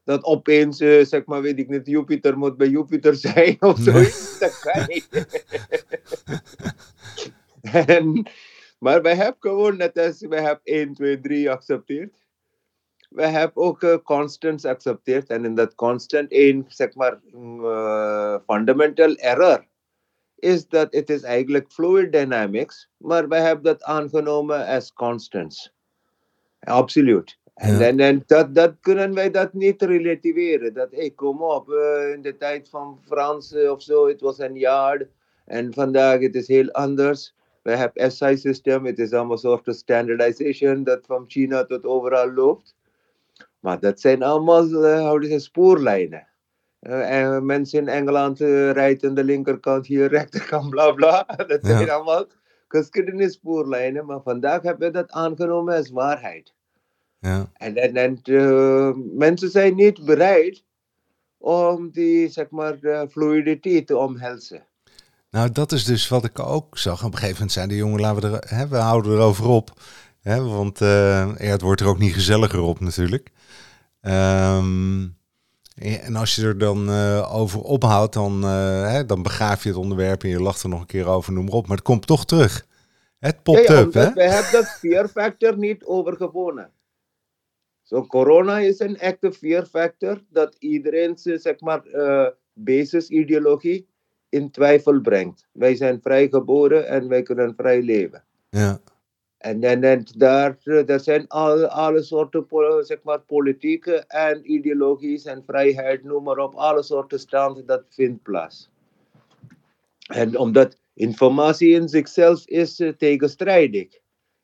dat 0.04 0.24
opeens, 0.24 0.80
uh, 0.80 1.04
zeg 1.04 1.24
maar, 1.24 1.42
weet 1.42 1.58
ik 1.58 1.68
niet, 1.68 1.86
Jupiter 1.86 2.38
moet 2.38 2.56
bij 2.56 2.68
Jupiter 2.68 3.14
zijn 3.26 3.56
of 3.60 3.78
zoiets. 3.78 4.38
Dat 4.38 4.58
kan 4.58 4.84
niet. 4.86 5.08
en, 7.86 8.28
maar 8.78 9.02
wij 9.02 9.14
hebben 9.14 9.36
gewoon, 9.38 9.76
net 9.76 9.98
als 9.98 10.20
wij 10.20 10.42
hebben 10.42 10.64
1, 10.64 10.94
2, 10.94 11.20
3 11.20 11.42
geaccepteerd. 11.42 12.14
We 13.10 13.26
hebben 13.26 13.62
ook 13.62 13.82
uh, 13.82 13.96
constants 14.04 14.62
geaccepteerd. 14.64 15.28
En 15.28 15.44
in 15.44 15.54
dat 15.54 15.74
constant, 15.74 16.30
één, 16.30 16.64
zeg 16.68 16.94
maar, 16.94 17.20
uh, 17.34 18.36
fundamental 18.46 19.14
error 19.14 19.68
is 20.40 20.68
dat 20.68 20.92
het 20.92 21.10
is 21.10 21.22
eigenlijk 21.22 21.72
fluid 21.72 22.12
dynamics, 22.12 22.90
maar 22.96 23.28
wij 23.28 23.40
hebben 23.40 23.64
dat 23.64 23.82
aangenomen 23.82 24.66
als 24.66 24.92
constants. 24.92 25.72
Absoluut. 26.60 27.38
En, 27.54 27.78
ja. 27.78 27.86
en, 27.86 28.00
en 28.00 28.22
dat, 28.26 28.54
dat 28.54 28.74
kunnen 28.80 29.14
wij 29.14 29.30
dat 29.30 29.52
niet 29.52 29.82
relativeren. 29.82 30.74
Dat, 30.74 30.90
hey, 30.90 31.10
kom 31.10 31.42
op, 31.42 31.68
uh, 31.68 32.12
in 32.12 32.22
de 32.22 32.36
tijd 32.36 32.68
van 32.68 32.98
Frans 33.06 33.54
of 33.54 33.82
zo, 33.82 34.08
het 34.08 34.20
was 34.20 34.38
een 34.38 34.56
jaar. 34.56 35.06
En 35.44 35.74
vandaag 35.74 36.20
het 36.20 36.34
is 36.34 36.48
heel 36.48 36.70
anders. 36.70 37.34
We 37.62 37.70
We 37.70 37.76
hebben 37.76 38.12
SI-systeem, 38.12 38.84
het 38.84 38.98
is 38.98 39.12
allemaal 39.12 39.38
soort 39.38 39.76
standardization 39.76 40.84
dat 40.84 41.06
van 41.06 41.24
China 41.26 41.64
tot 41.64 41.84
overal 41.84 42.32
loopt. 42.32 42.74
Maar 43.60 43.80
dat 43.80 44.00
zijn 44.00 44.22
allemaal 44.22 44.68
uh, 45.24 45.38
spoorlijnen. 45.38 46.26
Uh, 46.80 47.20
en 47.20 47.46
mensen 47.46 47.78
in 47.78 47.88
Engeland 47.88 48.40
uh, 48.40 48.70
rijden 48.70 49.08
aan 49.08 49.14
de 49.14 49.24
linkerkant, 49.24 49.86
hier 49.86 50.08
rechterkant, 50.08 50.70
bla 50.70 50.92
bla. 50.92 51.26
Dat 51.46 51.58
zijn 51.62 51.86
ja. 51.86 51.94
allemaal 51.94 52.26
geschiedenisspoorlijnen. 52.68 54.06
Maar 54.06 54.20
vandaag 54.22 54.62
hebben 54.62 54.86
we 54.86 54.92
dat 54.92 55.10
aangenomen 55.10 55.76
als 55.76 55.90
waarheid. 55.90 56.52
Ja. 57.18 57.50
En, 57.52 57.76
en, 57.76 57.96
en 57.96 58.20
uh, 58.24 58.90
mensen 59.16 59.50
zijn 59.50 59.74
niet 59.74 60.04
bereid 60.04 60.64
om 61.38 61.90
die 61.90 62.28
zeg 62.28 62.50
maar, 62.50 63.06
fluiditeit 63.10 63.86
te 63.86 63.96
omhelzen. 63.96 64.64
Nou, 65.30 65.52
dat 65.52 65.72
is 65.72 65.84
dus 65.84 66.08
wat 66.08 66.24
ik 66.24 66.38
ook 66.38 66.78
zag. 66.78 67.04
Op 67.04 67.12
een 67.12 67.18
gegeven 67.18 67.34
moment 67.34 67.52
zijn 67.52 67.68
de 67.68 67.76
jongen, 67.76 68.00
laten 68.00 68.30
we, 68.30 68.38
er, 68.38 68.56
hè, 68.56 68.68
we 68.68 68.76
houden 68.76 69.12
erover 69.12 69.48
op. 69.48 69.70
Hè, 70.20 70.42
want 70.42 70.80
uh, 70.80 70.88
ja, 71.38 71.50
het 71.50 71.60
wordt 71.60 71.80
er 71.80 71.86
ook 71.86 71.98
niet 71.98 72.14
gezelliger 72.14 72.60
op 72.60 72.80
natuurlijk. 72.80 73.30
Um, 74.00 75.19
en 75.75 76.16
als 76.16 76.35
je 76.35 76.42
er 76.42 76.59
dan 76.59 76.88
uh, 76.88 77.35
over 77.35 77.61
ophoudt, 77.61 78.12
dan, 78.12 78.45
uh, 78.45 78.90
hè, 78.90 79.07
dan 79.07 79.23
begraaf 79.23 79.62
je 79.62 79.69
het 79.69 79.78
onderwerp 79.78 80.23
en 80.23 80.28
je 80.28 80.42
lacht 80.42 80.62
er 80.62 80.69
nog 80.69 80.80
een 80.80 80.87
keer 80.87 81.07
over, 81.07 81.33
noem 81.33 81.45
maar 81.45 81.54
op. 81.54 81.66
Maar 81.66 81.76
het 81.76 81.87
komt 81.87 82.07
toch 82.07 82.25
terug. 82.25 82.66
Het 83.19 83.42
popt 83.42 83.66
ja, 83.66 83.75
ja, 83.75 83.80
up, 83.80 83.92
hè? 83.92 84.12
We 84.12 84.23
hebben 84.23 84.52
dat 84.52 84.69
fear 84.69 85.09
factor 85.09 85.59
niet 85.59 85.85
overgewonnen. 85.85 86.71
Zo, 87.83 87.97
so, 87.97 88.07
corona 88.07 88.59
is 88.59 88.78
een 88.78 88.99
echte 88.99 89.33
fear 89.33 89.66
factor 89.66 90.23
dat 90.28 90.57
iedereen 90.59 91.19
zeg 91.19 91.61
maar, 91.61 91.87
uh, 91.87 92.26
basisideologie 92.52 93.88
in 94.28 94.50
twijfel 94.50 95.00
brengt. 95.00 95.49
Wij 95.52 95.76
zijn 95.76 96.00
vrijgeboren 96.02 96.88
en 96.88 97.09
wij 97.09 97.23
kunnen 97.23 97.54
vrij 97.57 97.83
leven. 97.83 98.25
Ja. 98.50 98.80
En, 99.40 99.62
en, 99.62 99.85
en 99.85 100.04
daar, 100.16 100.59
daar 100.87 101.00
zijn 101.00 101.28
al, 101.28 101.66
alle 101.66 102.02
soorten 102.02 102.47
zeg 102.85 103.02
maar, 103.02 103.20
politieke 103.20 104.04
en 104.06 104.52
ideologies 104.52 105.25
en 105.25 105.42
vrijheid, 105.47 106.04
noem 106.04 106.23
maar 106.23 106.38
op, 106.38 106.54
alle 106.54 106.82
soorten 106.82 107.18
standen, 107.18 107.66
dat 107.66 107.85
vindt 107.88 108.23
plaats. 108.23 108.70
En 110.06 110.38
omdat 110.38 110.78
informatie 110.94 111.70
in 111.70 111.88
zichzelf 111.88 112.47
is 112.47 112.82
tegenstrijdig. 112.99 113.88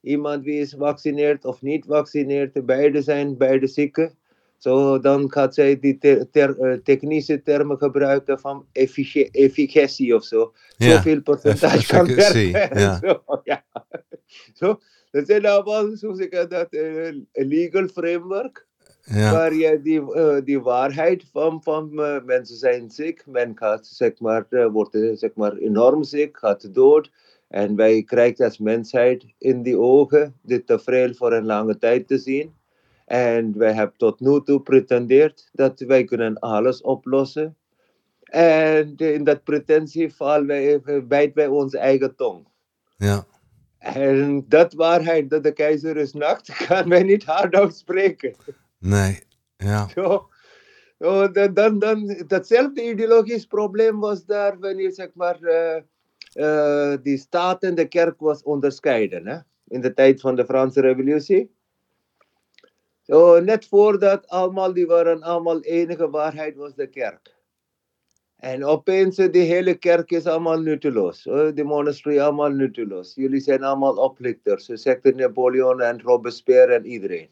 Iemand 0.01 0.45
wie 0.45 0.61
is 0.61 0.71
gevaccineerd 0.71 1.45
of 1.45 1.63
niet 1.63 1.85
gevaccineerd, 1.85 2.67
beide 2.67 3.03
zijn 3.03 3.37
beide 3.37 3.67
zieken. 3.67 4.19
Zo, 4.59 5.01
dan 5.01 5.33
gaat 5.33 5.55
zij 5.55 5.81
die 5.81 5.99
ter, 5.99 6.31
ter, 6.31 6.83
technische 6.83 7.43
termen 7.43 7.79
gebruiken 7.79 8.41
van 8.41 8.67
efficiëntie 8.73 10.15
of 10.15 10.25
zo. 10.25 10.53
Ja, 10.77 10.91
Zoveel 10.91 11.23
percentage 11.23 11.87
kan 11.87 12.15
werken. 12.15 12.81
Ja. 12.81 12.99
Zo, 13.03 13.41
ja. 13.45 13.65
zo, 14.59 14.81
dat 15.11 15.27
zijn 15.27 15.47
allemaal, 15.47 15.97
zoals 15.97 16.19
ik 16.19 16.47
dat, 16.49 16.67
uh, 16.71 17.21
legal 17.33 17.87
framework. 17.87 18.67
Ja. 19.03 19.33
Waar 19.33 19.55
je 19.55 19.81
die, 19.83 20.01
uh, 20.01 20.37
die 20.45 20.61
waarheid 20.61 21.25
van, 21.33 21.63
van 21.63 21.91
uh, 21.93 22.23
mensen 22.25 22.57
zijn 22.57 22.91
ziek, 22.91 23.27
men 23.27 23.53
gaat, 23.57 23.87
zeg 23.87 24.19
maar, 24.19 24.47
uh, 24.51 24.67
wordt 24.67 24.99
zeg 25.15 25.35
maar, 25.35 25.57
enorm 25.57 26.05
ziek, 26.05 26.39
gaat 26.39 26.75
dood. 26.75 27.11
En 27.49 27.77
wij 27.77 28.03
krijgen 28.03 28.45
als 28.45 28.59
mensheid 28.59 29.25
in 29.39 29.63
die 29.63 29.79
ogen 29.79 30.35
dit 30.43 30.67
tafereel 30.67 31.15
voor 31.15 31.33
een 31.33 31.45
lange 31.45 31.79
tijd 31.79 32.09
te 32.09 32.19
zien. 32.19 32.55
En 33.05 33.59
wij 33.59 33.73
hebben 33.73 33.97
tot 33.97 34.21
nu 34.21 34.43
toe 34.43 34.61
pretendeerd 34.61 35.49
dat 35.53 35.81
wij 35.81 36.05
kunnen 36.05 36.39
alles 36.39 36.81
oplossen. 36.81 37.57
En 38.23 38.97
in 38.97 39.25
dat 39.25 39.45
pretentie 39.45 40.15
vallen 40.15 40.47
wij, 40.47 40.81
bijten 41.07 41.35
wij 41.35 41.47
onze 41.47 41.79
eigen 41.79 42.17
tong. 42.17 42.47
Ja. 42.97 43.27
En 43.95 44.45
dat 44.49 44.73
waarheid, 44.73 45.31
dat 45.31 45.43
de 45.43 45.53
keizer 45.53 45.97
is 45.97 46.13
nacht, 46.13 46.51
gaan 46.67 46.89
wij 46.89 47.03
niet 47.03 47.25
hard 47.25 47.55
uitspreken. 47.55 48.35
Nee, 48.79 49.19
ja. 49.57 49.89
Zo. 49.95 50.29
Dan, 50.99 51.55
dan, 51.55 51.79
dan, 51.79 52.25
datzelfde 52.27 52.89
ideologisch 52.89 53.47
probleem 53.47 54.01
was 54.01 54.25
daar 54.25 54.59
wanneer 54.59 54.93
zeg 54.93 55.09
maar, 55.15 55.39
uh, 55.41 55.77
uh, 56.35 56.97
die 57.03 57.19
staat 57.19 57.63
en 57.63 57.75
de 57.75 57.89
kerk 57.89 58.21
was 58.21 58.43
onderscheiden. 58.43 59.27
Hè? 59.27 59.39
In 59.69 59.81
de 59.81 59.95
tijd 59.95 60.21
van 60.21 60.37
de 60.37 60.45
Franse 60.45 60.81
revolutie. 60.81 61.55
So, 63.03 63.41
net 63.41 63.67
voordat 63.67 64.29
allemaal, 64.29 64.73
die 64.73 64.87
waren 64.87 65.23
allemaal 65.23 65.61
enige 65.61 66.11
waarheid 66.11 66.57
was 66.57 66.75
de 66.75 66.87
kerk. 66.87 67.36
En 68.37 68.65
opeens, 68.65 69.17
die 69.17 69.43
hele 69.43 69.75
kerk 69.75 70.11
is 70.11 70.27
allemaal 70.27 70.61
nutteloos. 70.61 71.23
De 71.23 71.65
monasterie 71.65 72.23
allemaal 72.23 72.51
nutteloos. 72.51 73.15
Jullie 73.15 73.41
zijn 73.41 73.63
allemaal 73.63 73.97
oplichters. 73.97 74.65
Ze 74.65 74.77
zeggen 74.77 75.17
Napoleon 75.17 75.81
en 75.81 76.01
Robespierre 76.01 76.75
en 76.75 76.87
iedereen. 76.87 77.31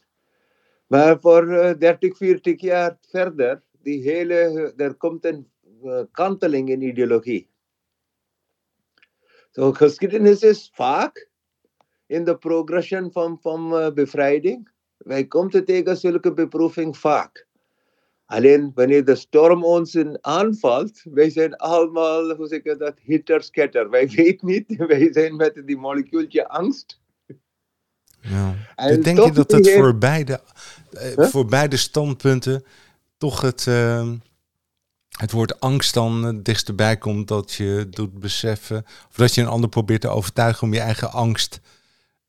Maar 0.87 1.21
voor 1.21 1.49
uh, 1.49 1.71
30, 1.79 2.17
40 2.17 2.61
jaar 2.61 2.99
verder, 3.01 3.63
die 3.83 4.03
hele, 4.03 4.73
er 4.77 4.95
komt 4.95 5.25
een 5.25 5.51
uh, 5.85 6.01
kanteling 6.13 6.69
in 6.69 6.83
ideologie. 6.83 7.49
So, 9.51 9.73
geschiedenis 9.73 10.43
is 10.43 10.71
vaak 10.75 11.29
in 12.07 12.25
de 12.25 12.37
progression 12.37 13.13
van, 13.13 13.39
van 13.41 13.81
uh, 13.81 13.93
bevrijding. 13.93 14.71
Wij 14.97 15.27
komen 15.27 15.65
tegen 15.65 15.97
zulke 15.97 16.33
beproeving 16.33 16.97
vaak. 16.97 17.47
Alleen 18.27 18.73
wanneer 18.75 19.05
de 19.05 19.15
storm 19.15 19.65
ons 19.65 19.99
aanvalt, 20.21 21.03
wij 21.05 21.31
zijn 21.31 21.57
allemaal, 21.57 22.35
hoe 22.35 22.47
zeg 22.47 22.63
je 22.63 22.77
dat, 22.77 22.95
hitter-scatter. 23.03 23.91
Wij 23.91 24.09
weten 24.17 24.47
niet, 24.47 24.77
wij 24.77 25.13
zijn 25.13 25.37
met 25.37 25.63
die 25.65 25.77
molecuultje 25.77 26.49
angst. 26.49 27.01
Ja. 28.21 28.55
Denk 28.77 29.25
je 29.25 29.33
dat 29.33 29.51
het 29.51 29.71
voor 29.71 29.99
beide, 29.99 30.41
huh? 30.91 31.27
voor 31.27 31.47
beide 31.47 31.77
standpunten 31.77 32.65
toch 33.17 33.41
het, 33.41 33.67
uh, 33.69 34.11
het 35.09 35.33
woord 35.33 35.61
angst 35.61 35.95
dan 35.95 36.27
uh, 36.27 36.43
dichterbij 36.43 36.97
komt 36.97 37.29
dat 37.29 37.53
je 37.53 37.87
doet 37.91 38.19
beseffen, 38.19 38.85
of 39.11 39.17
dat 39.17 39.35
je 39.35 39.41
een 39.41 39.49
ander 39.49 39.69
probeert 39.69 40.01
te 40.01 40.09
overtuigen 40.09 40.63
om 40.63 40.75
je 40.75 40.81
eigen 40.81 41.13
angst 41.13 41.61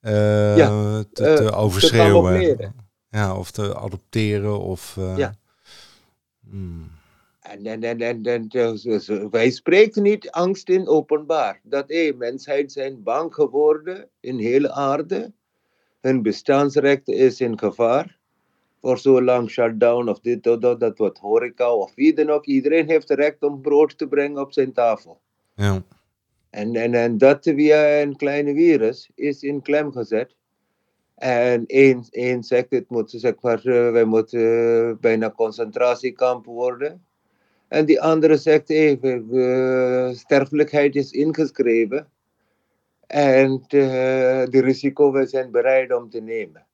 ja, 0.02 1.04
te, 1.04 1.06
te 1.14 1.52
overschreeuwen? 1.52 2.58
Te 2.58 2.70
ja, 3.10 3.36
of 3.36 3.52
te 3.52 3.76
adopteren 3.76 4.60
of... 4.60 4.98
ja. 5.16 5.36
Hmm. 6.50 6.90
En, 7.40 7.66
en, 7.66 7.84
en, 7.84 8.02
en, 8.02 8.24
en 8.24 8.48
dus, 8.48 9.08
wij 9.30 9.50
spreken 9.50 10.04
niet 10.04 10.32
angst 10.32 10.70
in 10.70 10.88
openbaar. 10.88 11.60
Dat 11.64 11.84
hey, 11.88 12.14
mensheid 12.14 12.72
zijn 12.72 13.04
bang 13.04 13.34
geworden 13.34 14.10
in 14.20 14.38
hele 14.38 14.72
aarde. 14.72 15.32
Hun 16.02 16.22
bestaansrecht 16.22 17.08
is 17.08 17.42
in 17.42 17.60
gevaar. 17.60 18.18
Voor 18.82 19.00
zo 19.00 19.22
lang 19.22 19.50
shutdown 19.50 20.10
of 20.10 20.20
dit 20.20 20.48
of 20.48 20.58
dat, 20.58 20.80
dat 20.80 20.98
wordt 20.98 21.18
horeca 21.18 21.74
of 21.74 21.96
wie 21.96 22.14
dan 22.14 22.30
ook. 22.30 22.46
Iedereen 22.46 22.88
heeft 22.88 23.10
het 23.10 23.20
recht 23.20 23.44
om 23.44 23.62
brood 23.62 23.98
te 23.98 24.08
brengen 24.08 24.42
op 24.42 24.54
zijn 24.54 24.74
tafel. 24.74 25.20
Ja. 25.56 25.84
En, 26.50 26.76
en, 26.76 26.94
en 26.94 27.18
dat 27.18 27.44
via 27.44 28.02
een 28.02 28.16
kleine 28.16 28.54
virus 28.54 29.10
is 29.16 29.44
in 29.44 29.62
klem 29.62 29.92
gezet. 29.92 30.36
En 31.16 31.66
één, 31.66 32.44
zegt, 32.44 32.70
het 32.70 32.90
moet, 32.90 33.12
zeg 33.12 33.34
maar, 33.42 33.66
uh, 33.66 33.92
wij 33.92 34.04
moeten 34.04 34.40
uh, 34.40 34.96
bijna 35.00 35.32
concentratiekamp 35.32 36.46
worden. 36.46 37.06
En 37.68 37.86
die 37.86 38.02
andere 38.02 38.38
zegt, 38.38 38.70
uh, 38.70 40.10
sterfelijkheid 40.12 40.96
is 40.96 41.12
ingeschreven. 41.12 42.10
En 43.08 43.64
de 43.68 44.62
risico 44.62 45.26
zijn 45.26 45.52
bereid 45.52 45.94
om 45.94 46.10
te 46.10 46.20
nemen. 46.20 46.66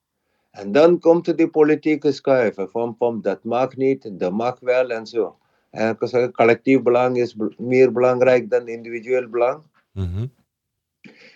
En 0.50 0.72
dan 0.72 0.98
komt 0.98 1.36
de 1.36 1.48
politieke 1.48 2.12
schuiven 2.12 2.70
van, 2.70 3.20
dat 3.22 3.44
mag 3.44 3.76
niet, 3.76 4.18
dat 4.18 4.32
mag 4.32 4.60
wel 4.60 4.90
en 4.90 5.06
zo. 5.06 5.36
En 5.70 5.98
collectief 6.32 6.82
belang 6.82 7.16
is 7.16 7.36
meer 7.58 7.92
belangrijk 7.92 8.50
dan 8.50 8.68
individueel 8.68 9.28
belang. 9.28 9.62
Mm. 9.92 10.30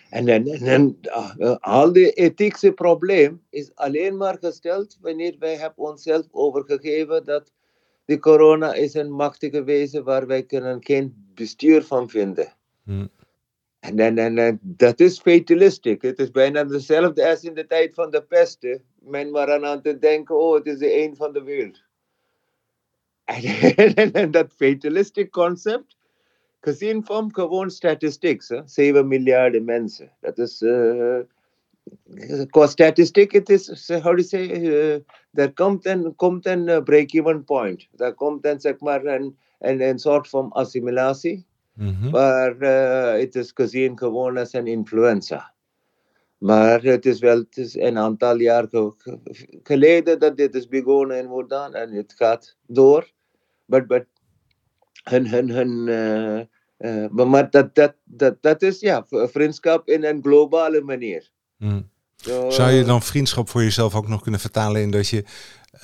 En, 0.09 0.27
en, 0.27 0.47
en 0.47 0.99
uh, 1.37 1.55
al 1.59 1.93
die 1.93 2.11
ethische 2.11 2.71
probleem 2.71 3.41
is 3.49 3.75
alleen 3.75 4.17
maar 4.17 4.37
gesteld 4.39 4.97
wanneer 5.01 5.35
wij 5.39 5.55
hebben 5.55 5.83
onszelf 5.83 6.27
overgegeven 6.31 7.25
dat 7.25 7.51
de 8.05 8.19
corona 8.19 8.73
is 8.73 8.93
een 8.93 9.11
machtige 9.11 9.63
wezen 9.63 10.03
waar 10.03 10.27
wij 10.27 10.43
kunnen 10.43 10.83
geen 10.83 11.27
bestuur 11.33 11.83
van 11.83 12.09
vinden. 12.09 12.53
Hmm. 12.83 13.09
En, 13.79 13.99
en, 13.99 14.17
en, 14.17 14.37
en 14.37 14.59
dat 14.61 14.99
is 14.99 15.19
fatalistisch. 15.19 15.97
Het 15.99 16.19
is 16.19 16.31
bijna 16.31 16.65
hetzelfde 16.67 17.29
als 17.29 17.43
in 17.43 17.53
de 17.53 17.67
tijd 17.67 17.93
van 17.93 18.11
de 18.11 18.23
pesten. 18.23 18.83
Men 18.99 19.31
was 19.31 19.47
aan 19.47 19.81
te 19.81 19.97
denken, 19.97 20.39
oh, 20.39 20.55
het 20.55 20.65
is 20.65 20.77
de 20.77 21.03
een 21.03 21.15
van 21.15 21.33
de 21.33 21.43
wereld. 21.43 21.83
En, 23.23 23.93
en 24.13 24.31
dat 24.31 24.53
fatalistic 24.53 25.31
concept 25.31 25.96
gezien 26.59 27.05
van 27.05 27.33
gewoon 27.33 27.69
statistiek, 27.69 28.43
7 28.65 29.07
miljard 29.07 29.63
mensen. 29.63 30.11
Dat 30.19 30.37
is, 30.37 30.61
uh, 30.61 31.19
qua 32.49 32.67
statistiek, 32.67 33.31
het 33.31 33.49
is, 33.49 33.87
how 33.87 34.03
do 34.03 34.21
you 34.21 34.23
say, 34.23 34.47
uh, 34.47 34.99
er 35.33 35.53
komt 35.53 35.85
een, 35.85 36.15
komt 36.15 36.45
een 36.45 36.83
break-even 36.83 37.43
point. 37.43 37.87
Er 37.95 38.13
komt 38.13 38.45
een, 38.45 38.59
zeg 38.59 38.79
maar, 38.79 39.05
een, 39.05 39.37
een, 39.59 39.81
een 39.81 39.99
soort 39.99 40.29
van 40.29 40.51
assimilatie. 40.51 41.45
Maar 42.11 42.55
uh, 42.59 43.19
het 43.19 43.35
is 43.35 43.51
gezien 43.53 43.97
gewoon 43.97 44.37
als 44.37 44.53
een 44.53 44.67
influenza. 44.67 45.53
Maar 46.37 46.81
het 46.81 47.05
is 47.05 47.19
wel 47.19 47.37
het 47.37 47.57
is 47.57 47.75
een 47.75 47.97
aantal 47.97 48.39
jaar 48.39 48.67
geleden 49.63 50.19
dat 50.19 50.37
dit 50.37 50.55
is 50.55 50.67
begonnen 50.67 51.17
in 51.17 51.27
Woerdan 51.27 51.73
en 51.73 51.91
het 51.91 52.13
gaat 52.13 52.57
door. 52.65 53.11
But, 53.65 53.87
but 53.87 54.05
hun, 55.09 55.27
hun, 55.27 55.49
hun, 55.49 55.87
uh, 56.79 57.03
uh, 57.03 57.25
maar 57.25 57.49
dat, 57.49 57.75
dat, 57.75 57.93
dat, 58.03 58.35
dat 58.41 58.61
is 58.61 58.79
ja, 58.79 59.05
vriendschap 59.09 59.87
in 59.87 60.03
een 60.03 60.21
globale 60.21 60.81
manier. 60.81 61.31
Mm. 61.57 61.89
Zou 62.49 62.71
je 62.71 62.83
dan 62.83 63.01
vriendschap 63.01 63.49
voor 63.49 63.63
jezelf 63.63 63.95
ook 63.95 64.07
nog 64.07 64.21
kunnen 64.21 64.39
vertalen 64.39 64.81
in 64.81 64.91
dat 64.91 65.07
je 65.07 65.23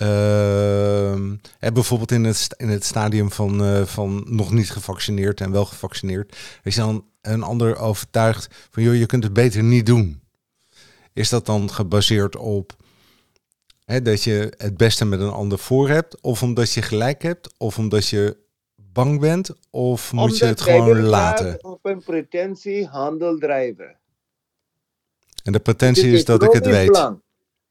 uh, 0.02 1.72
bijvoorbeeld 1.74 2.12
in 2.12 2.24
het, 2.24 2.48
in 2.58 2.70
het 2.70 2.84
stadium 2.84 3.32
van, 3.32 3.62
uh, 3.62 3.86
van 3.86 4.26
nog 4.28 4.52
niet 4.52 4.72
gevaccineerd 4.72 5.42
en 5.42 5.52
wel 5.52 5.66
gevaccineerd, 5.66 6.38
is 6.64 6.76
dan 6.76 7.06
een 7.22 7.44
ander 7.44 7.78
overtuigd 7.78 8.68
van 8.70 8.84
joh, 8.84 8.96
je 8.96 9.06
kunt 9.06 9.24
het 9.24 9.34
beter 9.34 9.64
niet 9.64 9.86
doen. 9.86 10.22
Is 11.14 11.30
dat 11.30 11.46
dan 11.46 11.70
gebaseerd 11.72 12.36
op 12.36 12.76
hè, 13.86 14.02
dat 14.02 14.24
je 14.24 14.54
het 14.58 14.78
beste 14.78 15.06
met 15.06 15.20
een 15.20 15.30
ander 15.30 15.58
voor 15.58 15.90
hebt, 15.90 16.22
of 16.22 16.44
omdat 16.44 16.72
je 16.72 16.82
gelijk 16.82 17.22
hebt, 17.22 17.54
of 17.58 17.78
omdat 17.78 18.08
je 18.08 18.38
bang 18.94 19.20
bent, 19.20 19.52
of 19.70 20.14
moet 20.14 20.38
je 20.38 20.46
het 20.46 20.62
gewoon 20.62 21.02
laten? 21.02 21.64
Op 21.64 21.86
een 21.86 22.04
pretentie 22.04 22.88
handel 22.88 23.38
drijven. 23.38 23.98
En 25.44 25.52
de 25.52 25.60
pretentie 25.60 26.08
is, 26.08 26.14
is 26.14 26.26
dat 26.26 26.44
ik 26.44 26.52
het 26.52 26.66
weet. 26.66 26.98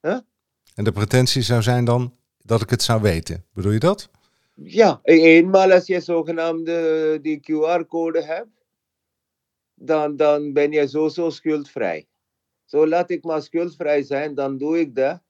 Huh? 0.00 0.18
En 0.74 0.84
de 0.84 0.92
pretentie 0.92 1.42
zou 1.42 1.62
zijn 1.62 1.84
dan 1.84 2.14
dat 2.38 2.62
ik 2.62 2.70
het 2.70 2.82
zou 2.82 3.00
weten. 3.00 3.44
Bedoel 3.52 3.72
je 3.72 3.78
dat? 3.78 4.10
Ja, 4.54 5.00
eenmaal 5.02 5.72
als 5.72 5.86
je 5.86 6.00
zogenaamde 6.00 7.18
die 7.22 7.40
QR-code 7.40 8.22
hebt, 8.22 8.64
dan, 9.74 10.16
dan 10.16 10.52
ben 10.52 10.72
je 10.72 10.88
zo, 10.88 11.08
zo 11.08 11.30
schuldvrij. 11.30 12.06
Zo 12.64 12.86
laat 12.86 13.10
ik 13.10 13.24
maar 13.24 13.42
schuldvrij 13.42 14.02
zijn, 14.02 14.34
dan 14.34 14.58
doe 14.58 14.80
ik 14.80 14.94
dat. 14.94 15.22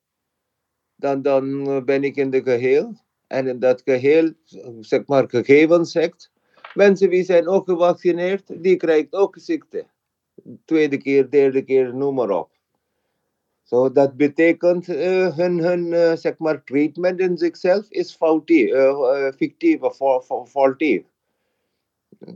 Dan, 0.95 1.23
dan 1.23 1.85
ben 1.85 2.05
ik 2.05 2.17
in 2.17 2.31
de 2.31 2.43
geheel. 2.43 3.01
En 3.33 3.47
in 3.47 3.59
dat 3.59 3.83
geheel, 3.85 4.33
zeg 4.81 5.07
maar, 5.07 5.29
gegeven 5.29 5.85
zegt, 5.87 6.31
mensen 6.75 7.11
die 7.11 7.25
zijn 7.25 7.49
ook 7.49 7.69
gevaccineerd, 7.69 8.63
die 8.63 8.77
krijgen 8.77 9.13
ook 9.13 9.37
ziekte. 9.39 9.87
Tweede 10.65 10.97
keer, 10.97 11.31
derde 11.31 11.63
keer, 11.63 11.95
noem 11.95 12.15
maar 12.15 12.31
op. 12.31 12.51
So 13.63 13.93
dat 13.93 14.17
betekent 14.17 14.89
uh, 14.89 15.37
hun, 15.37 15.59
hun 15.59 15.87
uh, 15.87 16.13
zeg 16.17 16.39
maar, 16.39 16.65
treatment 16.65 17.21
in 17.21 17.39
zichzelf 17.39 17.91
is 17.91 18.15
faulty, 18.15 18.71
uh, 18.73 19.33
fictief 19.37 19.81
of 19.81 20.25
faulty. 20.49 21.05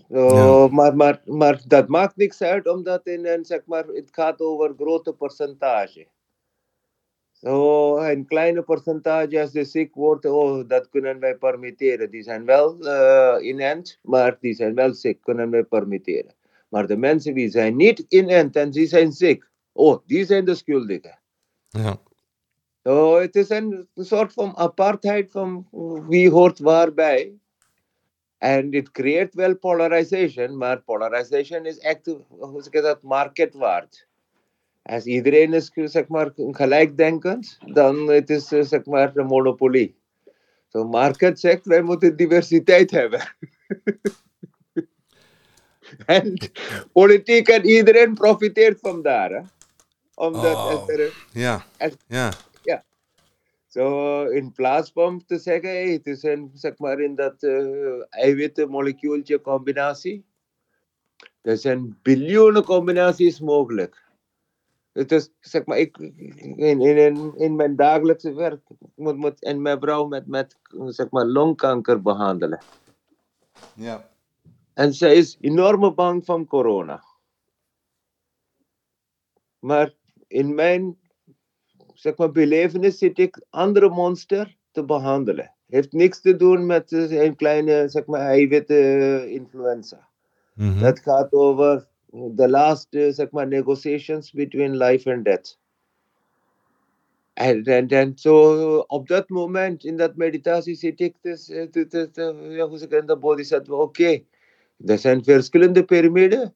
So, 0.08 0.36
ja. 0.36 0.68
maar, 0.68 0.96
maar, 0.96 1.22
maar 1.24 1.60
dat 1.66 1.88
maakt 1.88 2.16
niks 2.16 2.42
uit, 2.42 2.68
omdat 2.68 3.06
in 3.06 3.44
zeg 3.44 3.60
maar, 3.66 3.86
het 3.86 4.08
gaat 4.10 4.40
over 4.40 4.74
grote 4.76 5.14
percentage. 5.14 6.06
So, 7.40 7.96
een 7.98 8.26
kleine 8.26 8.62
percentage 8.62 9.40
als 9.40 9.50
ze 9.50 9.64
ziek 9.64 9.94
wordt, 9.94 10.24
oh, 10.24 10.68
dat 10.68 10.88
kunnen 10.88 11.20
wij 11.20 11.36
permitteren. 11.36 12.10
Die 12.10 12.22
zijn 12.22 12.44
wel 12.44 12.76
uh, 12.84 13.36
inent, 13.40 13.98
maar 14.02 14.36
die 14.40 14.54
zijn 14.54 14.74
wel 14.74 14.94
ziek, 14.94 15.20
kunnen 15.22 15.50
wij 15.50 15.64
permitteren. 15.64 16.34
Maar 16.68 16.86
de 16.86 16.96
mensen 16.96 17.34
die 17.34 17.48
zijn 17.48 17.76
niet 17.76 18.04
inent 18.08 18.56
en 18.56 18.70
die 18.70 18.86
zijn 18.86 19.12
ziek, 19.12 19.44
oh, 19.72 19.98
die 20.06 20.24
zijn 20.24 20.44
de 20.44 20.54
schuldigen. 20.54 21.18
Ja. 21.68 22.00
So, 22.82 23.18
het 23.18 23.36
is 23.36 23.48
een 23.48 23.88
soort 23.94 24.32
van 24.32 24.56
apartheid 24.56 25.30
van 25.30 25.68
wie 26.08 26.30
hoort 26.30 26.58
waarbij. 26.58 27.32
En 28.38 28.74
het 28.74 28.90
creëert 28.90 29.34
wel 29.34 29.56
polarization, 29.56 30.56
maar 30.56 30.82
polarization 30.82 31.66
is 31.66 31.78
echt, 31.78 32.06
hoe 32.28 32.62
zeg 32.70 32.82
dat, 32.82 33.02
marketwaard. 33.02 34.06
Als 34.86 35.04
iedereen 35.04 35.52
is 35.52 35.70
zeg 35.74 36.08
maar, 36.08 36.32
gelijkdenkend, 36.36 37.58
dan 37.72 38.08
het 38.08 38.30
is 38.30 38.50
het 38.50 38.68
zeg 38.68 38.84
maar 38.84 39.16
een 39.16 39.26
monopolie. 39.26 39.96
Zo, 40.68 40.78
so, 40.78 40.84
market 40.84 41.40
zegt, 41.40 41.66
wij 41.66 41.82
moeten 41.82 42.16
diversiteit 42.16 42.90
hebben. 42.90 43.20
en 46.06 46.50
politiek 46.92 47.48
en 47.48 47.66
iedereen 47.66 48.14
profiteert 48.14 48.80
van 48.80 49.02
daar. 49.02 49.30
Hè? 49.30 49.40
Omdat 50.14 50.54
oh, 50.54 50.90
er, 50.90 51.26
ja, 51.32 51.64
ja. 52.06 52.32
ja. 52.62 52.84
Zo 53.66 54.24
in 54.24 54.52
plaats 54.52 54.92
van 54.92 55.24
te 55.26 55.38
zeggen, 55.38 55.70
hey, 55.70 55.92
het 55.92 56.06
is 56.06 56.22
een, 56.22 56.50
zeg 56.54 56.78
maar 56.78 57.00
in 57.00 57.14
dat 57.14 57.42
uh, 57.42 58.04
eiwitten 58.08 58.70
molecuultje 58.70 59.40
combinatie. 59.40 60.24
Er 61.42 61.56
zijn 61.56 61.98
biljoenen 62.02 62.64
combinaties 62.64 63.40
mogelijk. 63.40 64.05
Het 64.96 65.12
is, 65.12 65.30
zeg 65.40 65.64
maar, 65.64 65.78
ik, 65.78 65.98
in, 65.98 66.80
in, 66.80 67.34
in 67.36 67.56
mijn 67.56 67.76
dagelijkse 67.76 68.32
werk 68.34 68.60
moet, 68.94 69.16
moet 69.16 69.42
en 69.42 69.62
mijn 69.62 69.80
vrouw 69.80 70.06
met, 70.06 70.26
met 70.26 70.56
zeg 70.86 71.10
maar, 71.10 71.24
longkanker 71.24 72.02
behandelen. 72.02 72.60
Ja. 73.74 74.08
En 74.74 74.94
zij 74.94 75.14
is 75.14 75.36
enorm 75.40 75.94
bang 75.94 76.24
van 76.24 76.46
corona. 76.46 77.04
Maar 79.58 79.94
in 80.26 80.54
mijn 80.54 80.98
zeg 81.92 82.16
maar, 82.16 82.30
belevenis 82.30 82.98
zit 82.98 83.18
ik 83.18 83.44
andere 83.50 83.88
monster 83.88 84.56
te 84.70 84.84
behandelen. 84.84 85.54
Heeft 85.66 85.92
niks 85.92 86.20
te 86.20 86.36
doen 86.36 86.66
met 86.66 86.92
een 86.92 87.36
kleine 87.36 87.88
zeg 87.88 88.06
maar, 88.06 88.20
eiwitten 88.20 89.30
influenza. 89.30 90.08
Mm 90.54 90.70
-hmm. 90.70 90.80
Dat 90.80 90.98
gaat 90.98 91.32
over 91.32 91.88
de 92.10 92.48
laatste 92.48 93.12
zeg 93.12 93.30
maar, 93.30 93.46
negotiations 93.46 94.32
between 94.32 94.76
life 94.76 95.12
and 95.12 95.24
death. 95.24 95.58
En, 97.32 97.64
en, 97.64 97.88
en 97.88 98.12
zo 98.18 98.78
op 98.78 99.08
dat 99.08 99.28
moment 99.28 99.84
in 99.84 99.96
dat 99.96 100.16
meditatie 100.16 100.74
zit 100.74 101.00
ik 101.00 101.14
dus, 101.20 101.46
ja, 101.46 102.68
hoe 102.68 102.78
zeg 102.78 102.88
ik 102.88 103.06
de 103.06 103.16
bodhisattva, 103.16 103.74
oké, 103.74 103.82
okay. 103.82 104.26
er 104.86 104.98
zijn 104.98 105.24
verschillende 105.24 105.84
piramiden 105.84 106.54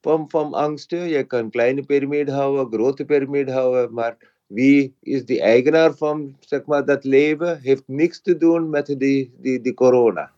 van, 0.00 0.30
van 0.30 0.54
angsten. 0.54 1.08
Je 1.08 1.24
kan 1.24 1.50
kleine 1.50 1.82
piramide 1.82 2.32
houden, 2.32 2.78
grote 2.78 3.04
piramide 3.04 3.52
houden, 3.52 3.94
maar 3.94 4.16
wie 4.46 4.96
is 5.00 5.24
de 5.24 5.40
eigenaar 5.40 5.94
van 5.94 6.36
zeg 6.40 6.64
maar, 6.64 6.84
dat 6.84 7.04
leven, 7.04 7.60
heeft 7.60 7.82
niks 7.86 8.20
te 8.20 8.36
doen 8.36 8.70
met 8.70 8.86
die, 8.98 9.34
die, 9.36 9.60
die 9.60 9.74
corona. 9.74 10.32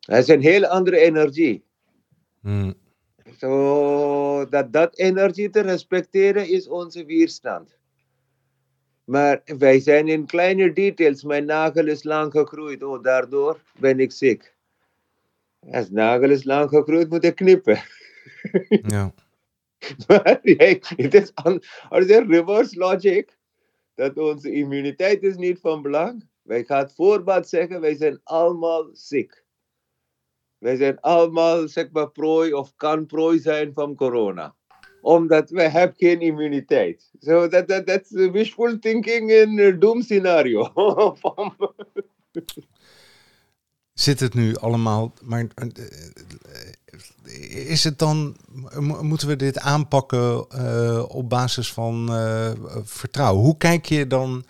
Het 0.00 0.18
is 0.18 0.28
een 0.28 0.42
heel 0.42 0.66
andere 0.66 0.98
energie. 0.98 1.64
Hmm. 2.40 2.74
So, 3.38 4.46
dat, 4.48 4.72
dat 4.72 4.96
energie 4.98 5.50
te 5.50 5.60
respecteren 5.60 6.48
is 6.48 6.68
onze 6.68 7.04
weerstand. 7.04 7.78
Maar 9.04 9.42
wij 9.44 9.80
zijn 9.80 10.08
in 10.08 10.26
kleine 10.26 10.72
details. 10.72 11.22
Mijn 11.22 11.44
nagel 11.44 11.86
is 11.86 12.02
lang 12.02 12.32
gegroeid. 12.32 12.82
Oh, 12.82 13.02
daardoor 13.02 13.60
ben 13.78 14.00
ik 14.00 14.12
ziek. 14.12 14.54
Als 15.70 15.90
nagel 15.90 16.30
is 16.30 16.44
lang 16.44 16.68
gegroeid, 16.68 17.08
moet 17.08 17.24
ik 17.24 17.34
knippen. 17.34 17.82
Ja. 18.68 19.12
maar 20.06 20.24
het 20.24 21.14
is, 21.14 21.32
er 21.90 22.00
is 22.00 22.26
reverse 22.26 22.78
logic. 22.78 23.38
Dat 23.94 24.18
onze 24.18 24.52
immuniteit 24.52 25.22
is 25.22 25.36
niet 25.36 25.60
van 25.60 25.82
belang. 25.82 26.28
Wij 26.42 26.64
gaan 26.64 26.90
voorbaat 26.90 27.48
zeggen, 27.48 27.80
wij 27.80 27.96
zijn 27.96 28.20
allemaal 28.22 28.88
ziek. 28.92 29.39
Wij 30.60 30.76
zijn 30.76 31.00
allemaal, 31.00 31.68
zeg 31.68 31.90
maar, 31.92 32.10
prooi 32.10 32.52
of 32.52 32.72
kan 32.76 33.06
prooi 33.06 33.38
zijn 33.38 33.72
van 33.74 33.94
corona. 33.94 34.54
Omdat 35.00 35.50
wij 35.50 35.68
hebben 35.68 35.96
geen 35.96 36.20
immuniteit. 36.20 37.10
So 37.20 37.48
that, 37.48 37.86
that, 37.86 38.08
wishful 38.08 38.78
thinking 38.78 39.30
in 39.30 39.78
doom 39.78 40.02
scenario. 40.02 40.72
Zit 43.92 44.20
het 44.20 44.34
nu 44.34 44.56
allemaal, 44.56 45.12
maar 45.22 45.46
is 47.68 47.84
het 47.84 47.98
dan, 47.98 48.36
moeten 49.00 49.28
we 49.28 49.36
dit 49.36 49.58
aanpakken 49.58 50.46
uh, 50.54 51.04
op 51.08 51.28
basis 51.28 51.72
van 51.72 52.06
uh, 52.10 52.50
vertrouwen? 52.82 53.42
Hoe 53.42 53.56
kijk 53.56 53.86
je 53.86 54.06
dan, 54.06 54.44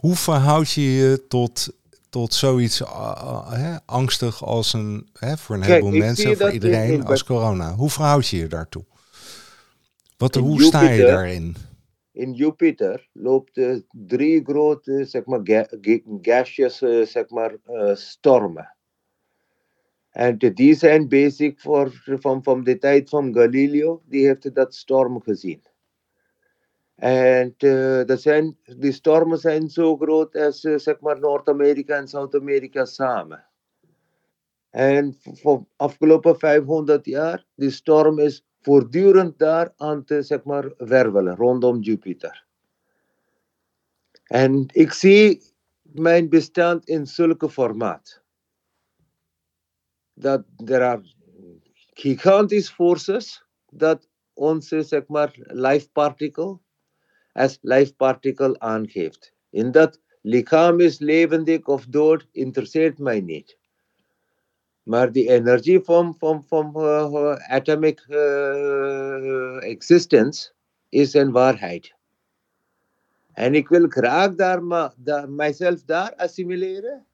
hoe 0.00 0.16
verhoud 0.16 0.70
je 0.70 0.92
je 0.92 1.26
tot, 1.28 1.68
tot 2.12 2.34
zoiets 2.34 2.80
uh, 2.80 3.76
angstig 3.86 4.44
als 4.44 4.72
een, 4.72 5.08
voor 5.12 5.56
een 5.56 5.62
heleboel 5.62 5.90
mensen, 5.90 6.36
voor 6.36 6.50
iedereen, 6.50 6.92
in, 6.92 7.04
als 7.04 7.24
corona? 7.24 7.74
Hoe 7.74 7.90
verhoud 7.90 8.26
je 8.26 8.36
je 8.36 8.46
daartoe? 8.46 8.84
Wat, 10.16 10.34
hoe 10.34 10.50
Jupiter, 10.50 10.66
sta 10.66 10.90
je 10.90 11.02
daarin? 11.02 11.56
In 12.12 12.32
Jupiter 12.32 13.08
loopt 13.12 13.60
drie 13.90 14.44
grote, 14.44 15.04
zeg 15.04 15.24
maar, 15.24 15.40
ga, 15.42 15.66
gaseous, 16.22 16.78
zeg 17.12 17.28
maar, 17.28 17.56
stormen. 17.94 18.76
En 20.10 20.38
die 20.38 20.74
zijn 20.74 21.08
bezig 21.08 21.60
voor, 21.60 22.02
van, 22.04 22.42
van 22.42 22.64
de 22.64 22.78
tijd 22.78 23.08
van 23.08 23.34
Galileo, 23.34 24.02
die 24.04 24.26
heeft 24.26 24.54
dat 24.54 24.74
storm 24.74 25.22
gezien. 25.22 25.62
En 26.94 27.54
uh, 27.58 28.02
zijn, 28.06 28.58
die 28.78 28.92
stormen 28.92 29.38
zijn 29.38 29.68
zo 29.68 29.96
groot 29.96 30.36
als 30.36 30.64
uh, 30.64 30.78
zeg 30.78 31.00
maar 31.00 31.20
Noord-Amerika 31.20 31.96
en 31.96 32.08
Zuid-Amerika 32.08 32.84
samen. 32.84 33.46
En 34.70 35.16
voor 35.22 35.66
afgelopen 35.76 36.38
500 36.38 37.06
jaar, 37.06 37.46
die 37.54 37.70
storm 37.70 38.18
is 38.18 38.44
voortdurend 38.60 39.38
daar 39.38 39.72
aan 39.76 40.04
te 40.04 40.22
zeg 40.22 40.44
maar, 40.44 40.72
wervelen 40.76 41.36
rondom 41.36 41.80
Jupiter. 41.80 42.46
En 44.22 44.64
ik 44.72 44.92
zie 44.92 45.42
mijn 45.82 46.28
bestand 46.28 46.88
in 46.88 47.06
zulke 47.06 47.50
formaat. 47.50 48.22
Dat 50.14 50.44
er 50.64 51.14
gigantische 51.92 52.74
forces 52.74 53.44
dat 53.70 54.08
onze 54.32 54.82
zeg 54.82 55.06
maar, 55.06 55.32
life 55.36 55.90
particle 55.90 56.58
als 57.32 57.58
life 57.60 57.94
particle 57.94 58.58
aangeeft. 58.58 59.32
In 59.50 59.70
dat 59.70 60.00
lichaam 60.20 60.80
is 60.80 60.98
levendig 60.98 61.66
of 61.66 61.86
dood, 61.86 62.26
interesseert 62.32 62.98
mij 62.98 63.20
niet. 63.20 63.58
Maar 64.82 65.12
die 65.12 65.28
energie 65.28 65.80
van, 65.80 66.14
van, 66.18 66.44
van 66.44 66.72
uh, 66.76 67.34
atomic 67.34 68.04
uh, 68.08 69.64
existence 69.64 70.52
is 70.88 71.14
een 71.14 71.30
waarheid. 71.30 71.94
En 73.32 73.54
ik 73.54 73.68
wil 73.68 73.88
graag 73.88 74.34
daar, 74.34 74.62
maar, 74.62 74.92
daar, 74.96 75.30
mijzelf 75.30 75.82
daar 75.84 76.14
assimileren. 76.14 77.06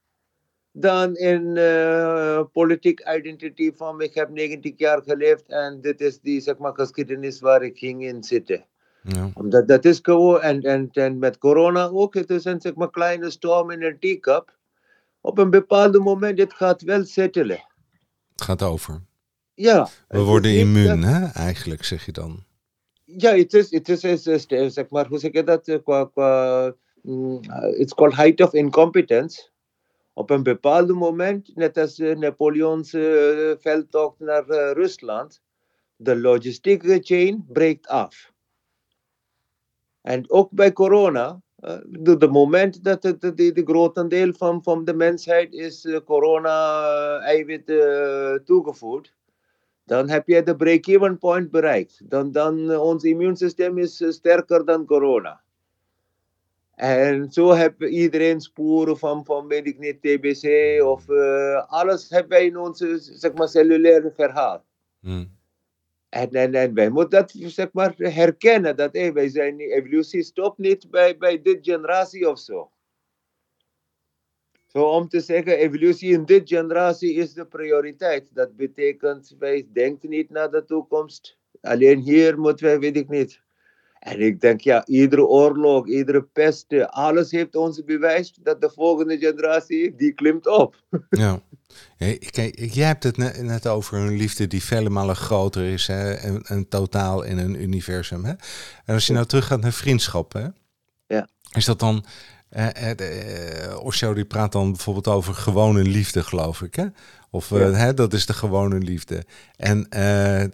Dan 0.73 1.17
in 1.17 1.57
uh, 1.57 2.45
politiek 2.53 3.01
identity 3.17 3.73
van 3.73 4.01
ik 4.01 4.15
heb 4.15 4.29
90 4.31 4.73
jaar 4.77 5.03
geleefd 5.03 5.49
en 5.49 5.81
dit 5.81 6.01
is 6.01 6.21
die 6.21 6.41
zeg 6.41 6.59
maar, 6.59 6.75
geschiedenis 6.75 7.41
waar 7.41 7.63
ik 7.63 7.79
ging 7.79 8.05
in 8.05 8.23
zitten. 8.23 8.65
Ja. 9.03 9.31
Omdat 9.35 9.69
dat 9.69 9.85
is 9.85 9.99
gewoon, 10.03 10.41
en, 10.41 10.61
en, 10.61 10.89
en 10.93 11.19
met 11.19 11.39
corona 11.39 11.87
ook, 11.87 12.15
het 12.15 12.31
is 12.31 12.45
een 12.45 12.61
zeg 12.61 12.75
maar, 12.75 12.91
kleine 12.91 13.31
storm 13.31 13.71
in 13.71 13.83
een 13.83 13.99
teacup. 13.99 14.57
Op 15.21 15.39
een 15.39 15.51
bepaald 15.51 15.99
moment, 15.99 16.39
het 16.39 16.55
gaat 16.55 16.83
wel 16.83 17.05
settelen. 17.05 17.65
Het 18.33 18.43
gaat 18.43 18.63
over. 18.63 19.01
Ja. 19.55 19.89
We 20.09 20.21
worden 20.21 20.55
immuun, 20.55 21.03
hè, 21.03 21.27
eigenlijk, 21.27 21.85
zeg 21.85 22.07
je 22.07 22.13
dan. 22.13 22.45
Ja, 23.05 23.37
het 23.37 23.55
is, 23.55 23.71
het 23.71 23.89
is, 23.89 24.05
is, 24.05 24.27
is, 24.27 24.47
is 24.47 24.75
zeg 24.75 24.89
maar, 24.89 25.07
hoe 25.07 25.19
zeg 25.19 25.33
je 25.33 25.45
dat? 25.45 25.81
Qua, 25.85 26.05
qua, 26.05 26.75
mm, 27.03 27.41
it's 27.77 27.95
called 27.95 28.17
height 28.17 28.41
of 28.41 28.53
incompetence. 28.53 29.49
Op 30.13 30.31
een 30.31 30.43
bepaald 30.43 30.89
moment, 30.89 31.51
net 31.55 31.79
als 31.79 31.99
Napoleons 31.99 32.93
uh, 32.93 33.53
veldtocht 33.59 34.19
naar 34.19 34.49
uh, 34.49 34.71
Rusland, 34.73 35.41
de 35.97 36.17
logistieke 36.17 36.99
chain 37.03 37.45
breekt 37.49 37.87
af. 37.87 38.33
En 40.09 40.31
ook 40.31 40.51
bij 40.51 40.73
corona, 40.73 41.41
uh, 41.61 41.77
de, 42.19 42.29
moment 42.29 42.85
dat 42.85 43.03
het 43.03 43.21
de, 43.21 43.35
de, 43.35 43.53
de 43.53 43.63
grotendeel 43.65 44.33
van, 44.33 44.63
van 44.63 44.85
de 44.85 44.95
mensheid 44.95 45.53
is 45.53 45.85
uh, 45.85 45.99
corona-eiwit 46.05 47.69
uh, 47.71 48.35
toegevoegd, 48.35 49.15
dan 49.85 50.09
heb 50.09 50.29
je 50.29 50.43
de 50.43 50.57
break-even 50.57 51.19
point 51.19 51.51
bereikt. 51.51 52.01
Dan, 52.11 52.33
dan 52.33 52.77
ons 52.77 53.05
immuunsysteem 53.05 53.79
is 53.79 54.05
sterker 54.09 54.65
dan 54.65 54.85
corona. 54.85 55.41
En 56.75 57.33
zo 57.33 57.53
hebben 57.53 57.89
iedereen 57.89 58.41
sporen 58.41 58.99
van, 58.99 59.25
van 59.25 59.47
weet 59.47 59.67
ik 59.67 59.79
niet, 59.79 60.03
TBC 60.03 60.45
of 60.83 61.09
alles 61.67 62.11
hebben 62.11 62.31
wij 62.31 62.47
in 62.47 62.59
ons 62.59 62.79
zeg 62.99 63.33
maar, 63.33 63.49
cellulaire 63.49 64.13
verhaal. 64.17 64.65
Hmm. 65.01 65.38
En, 66.09 66.31
en, 66.31 66.55
en 66.55 66.75
wij 66.75 66.91
moeten 66.91 67.19
dat 67.19 67.35
zeg 67.37 67.73
maar, 67.73 67.95
herkennen, 67.97 68.77
dat 68.77 68.93
wij 68.93 69.29
zijn, 69.29 69.61
evolutie 69.61 70.23
stopt 70.23 70.59
niet 70.59 70.91
bij, 70.91 71.19
bij 71.19 71.43
dit 71.43 71.59
generatie 71.61 72.29
of 72.29 72.39
zo. 72.39 72.71
Zo 74.67 74.85
om 74.85 75.09
te 75.09 75.21
zeggen, 75.21 75.59
evolutie 75.59 76.13
in 76.13 76.25
dit 76.25 76.49
generatie 76.49 77.15
is 77.15 77.33
de 77.33 77.47
prioriteit. 77.47 78.35
Dat 78.35 78.57
betekent, 78.57 79.35
wij 79.39 79.69
denken 79.73 80.09
niet 80.09 80.31
naar 80.31 80.51
de 80.51 80.65
toekomst. 80.65 81.39
Alleen 81.61 81.99
hier 81.99 82.39
moeten 82.39 82.67
wij, 82.67 82.79
weet 82.79 82.97
ik 82.97 83.09
niet. 83.09 83.43
En 83.99 84.21
ik 84.21 84.41
denk, 84.41 84.61
ja, 84.61 84.87
iedere 84.87 85.27
oorlog, 85.27 85.87
iedere 85.87 86.23
pest, 86.23 86.67
alles 86.87 87.31
heeft 87.31 87.57
ons 87.57 87.85
bewijs 87.85 88.39
dat 88.43 88.61
de 88.61 88.71
volgende 88.75 89.19
generatie, 89.19 89.95
die 89.97 90.13
klimt 90.13 90.47
op. 90.47 90.77
Ja. 91.11 91.41
Kijk, 92.31 92.73
jij 92.73 92.87
hebt 92.87 93.03
het 93.03 93.17
net 93.43 93.67
over 93.67 93.99
een 93.99 94.17
liefde 94.17 94.47
die 94.47 94.63
vele 94.63 94.91
malen 94.91 95.17
groter 95.17 95.65
is, 95.65 95.87
hè, 95.87 96.13
en, 96.13 96.43
en 96.43 96.69
totaal 96.69 97.23
in 97.23 97.39
een 97.39 97.63
universum. 97.63 98.25
Hè? 98.25 98.33
En 98.85 98.95
als 98.95 99.07
je 99.07 99.13
nou 99.13 99.27
teruggaat 99.27 99.61
naar 99.61 99.73
vriendschap, 99.73 100.33
hè, 100.33 100.47
ja. 101.07 101.29
is 101.53 101.65
dat 101.65 101.79
dan 101.79 102.05
uh, 102.57 102.67
uh, 103.01 103.85
Osho 103.85 104.15
die 104.15 104.25
praat 104.25 104.53
dan 104.53 104.73
bijvoorbeeld 104.73 105.09
over 105.09 105.35
gewone 105.35 105.83
liefde, 105.83 106.23
geloof 106.23 106.63
ik. 106.63 106.75
Hè? 106.75 106.87
Of 107.31 107.51
uh, 107.51 107.77
hè, 107.77 107.95
dat 107.95 108.13
is 108.13 108.27
de 108.27 108.33
gewone 108.33 108.79
liefde. 108.79 109.25
En, 109.57 109.89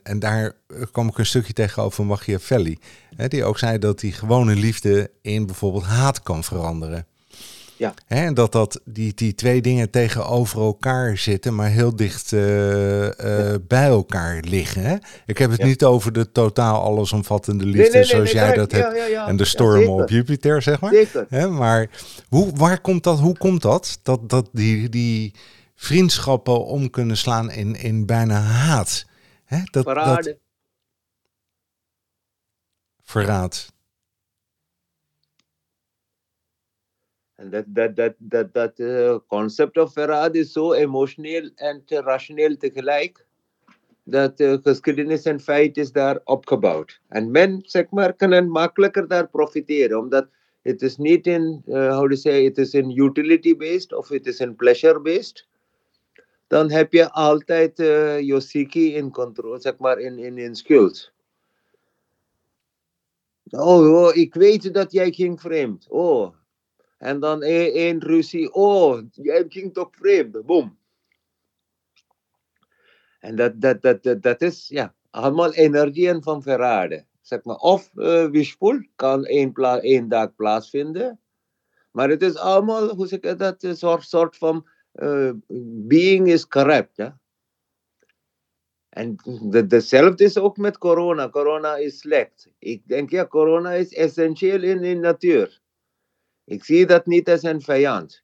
en 0.03 0.19
daar 0.19 0.53
kwam 0.93 1.09
ik 1.09 1.19
een 1.19 1.27
stukje 1.27 1.53
tegenover 1.53 2.07
Machiavelli. 2.07 2.79
Hè, 3.17 3.29
die 3.29 3.45
ook 3.45 3.59
zei 3.59 3.79
dat 3.79 4.01
die 4.01 4.13
gewone 4.13 4.55
liefde 4.55 5.11
in 5.23 5.47
bijvoorbeeld 5.47 5.85
haat 5.85 6.23
kan 6.23 6.45
veranderen. 6.45 7.07
Ja. 7.77 7.95
Hè, 8.07 8.25
en 8.25 8.35
dat, 8.35 8.53
dat 8.53 8.81
die, 8.85 9.15
die 9.15 9.35
twee 9.35 9.63
dingen 9.63 9.91
tegenover 9.91 10.61
elkaar 10.61 11.19
zitten, 11.19 11.55
maar 11.55 11.69
heel 11.69 11.97
dicht 11.97 12.33
uh, 12.33 13.03
uh, 13.03 13.11
bij 13.69 13.87
elkaar 13.87 14.41
liggen. 14.41 14.83
Hè? 14.83 14.97
Ik 15.27 15.39
heb 15.39 15.51
het 15.51 15.61
ja. 15.61 15.67
niet 15.67 15.85
over 15.85 16.13
de 16.13 16.33
totaal 16.33 16.83
allesomvattende 16.83 17.65
liefde, 17.65 17.81
nee, 17.81 17.91
nee, 17.91 18.01
nee, 18.01 18.11
zoals 18.11 18.31
jij 18.31 18.55
dat 18.55 18.73
hebt. 18.73 19.13
En 19.27 19.37
de 19.37 19.45
storm 19.45 19.87
op 19.89 20.09
Jupiter, 20.09 20.63
zeg 20.63 20.81
maar. 20.81 21.07
Hè, 21.29 21.49
maar 21.49 21.91
hoe, 22.29 22.51
waar 22.55 22.81
komt 22.81 23.03
dat, 23.03 23.19
hoe 23.19 23.37
komt 23.39 23.63
dat? 23.63 23.99
Dat, 24.03 24.29
dat 24.29 24.49
die, 24.53 24.89
die 24.89 25.35
vriendschappen 25.75 26.65
om 26.65 26.91
kunnen 26.91 27.17
slaan 27.17 27.51
in, 27.51 27.77
in 27.77 28.07
bijna 28.07 28.41
haat. 28.41 29.07
Hè? 29.45 29.59
Dat. 29.71 29.85
Dat... 29.85 30.35
Verraad. 33.05 33.73
That 37.37 37.75
that 38.55 38.81
uh, 38.81 39.19
concept 39.29 39.77
of 39.77 39.95
verraad 39.95 40.37
is 40.37 40.53
so 40.53 40.73
emotional 40.73 41.51
and 41.59 41.83
rationeel 41.91 42.57
tegelijk 42.57 43.27
dat 44.05 44.41
uh, 44.41 44.57
geschiedenis 44.63 45.25
en 45.25 45.41
feit 45.41 45.77
is 45.77 45.93
daar 45.93 46.21
opgebouwd. 46.25 47.01
En 47.09 47.31
men, 47.31 47.61
zeg 47.65 47.91
maar, 47.91 48.15
kan 48.15 48.49
makkelijker 48.49 49.09
daar 49.09 49.29
profiteren, 49.29 49.99
omdat 49.99 50.29
het 50.63 50.83
is 50.83 50.97
niet 50.97 51.27
in, 51.27 51.63
how 51.67 52.09
to 52.09 52.17
say, 52.17 52.45
het 52.45 52.59
is 52.59 52.75
in 52.75 52.91
utility-based 52.91 53.93
of 53.93 54.09
het 54.09 54.27
is 54.27 54.41
in 54.41 54.57
pleasure-based. 54.57 55.47
Dan 56.47 56.71
heb 56.71 56.93
je 56.93 57.11
altijd 57.11 57.79
uh, 57.79 58.21
je 58.21 58.93
in 58.93 59.11
controle, 59.11 59.61
zeg 59.61 59.79
maar, 59.79 59.99
in, 59.99 60.19
in, 60.19 60.39
in 60.39 60.55
schuld. 60.55 61.13
Oh, 63.51 64.05
oh, 64.05 64.17
ik 64.17 64.35
weet 64.35 64.75
dat 64.75 64.93
jij 64.93 65.13
ging 65.13 65.41
vreemd. 65.41 65.87
Oh, 65.89 66.35
en 66.99 67.21
dan 67.21 67.43
één 67.43 68.01
ruzie. 68.01 68.53
Oh, 68.53 69.03
jij 69.11 69.45
ging 69.49 69.73
toch 69.73 69.89
vreemd. 69.93 70.47
Boom. 70.47 70.79
En 73.21 73.37
dat, 73.37 73.61
dat, 73.61 73.83
dat, 73.83 74.03
dat, 74.03 74.23
dat 74.23 74.43
is 74.43 74.69
ja, 74.69 74.95
allemaal 75.11 75.53
energieën 75.53 76.23
van 76.23 76.43
verraden. 76.43 77.07
Zeg 77.21 77.45
maar, 77.45 77.57
of 77.57 77.91
uh, 77.95 78.27
wishful 78.27 78.87
kan 78.97 79.25
één, 79.25 79.55
één 79.81 80.09
dag 80.09 80.35
plaatsvinden. 80.35 81.21
Maar 81.91 82.09
het 82.09 82.23
is 82.23 82.37
allemaal, 82.37 82.95
hoe 82.95 83.07
zeg 83.07 83.21
ik 83.21 83.39
dat, 83.39 83.63
een 83.63 83.77
soort, 83.77 84.03
soort 84.03 84.37
van 84.37 84.69
uh, 84.95 85.31
being 85.87 86.29
is 86.29 86.49
corrupt. 86.49 86.97
Ja? 86.97 87.19
En 88.95 89.17
hetzelfde 89.51 90.25
is 90.25 90.39
ook 90.39 90.57
met 90.57 90.79
corona. 90.79 91.29
Corona 91.29 91.77
is 91.77 91.99
slecht. 91.99 92.49
Ik 92.59 92.89
denk, 92.89 93.11
ja, 93.11 93.27
corona 93.27 93.73
is 93.73 93.93
essentieel 93.95 94.63
in 94.63 94.81
de 94.81 94.95
natuur. 94.95 95.61
Ik 96.45 96.65
zie 96.65 96.87
dat 96.87 97.07
niet 97.07 97.29
als 97.29 97.43
een 97.43 97.61
vijand. 97.61 98.23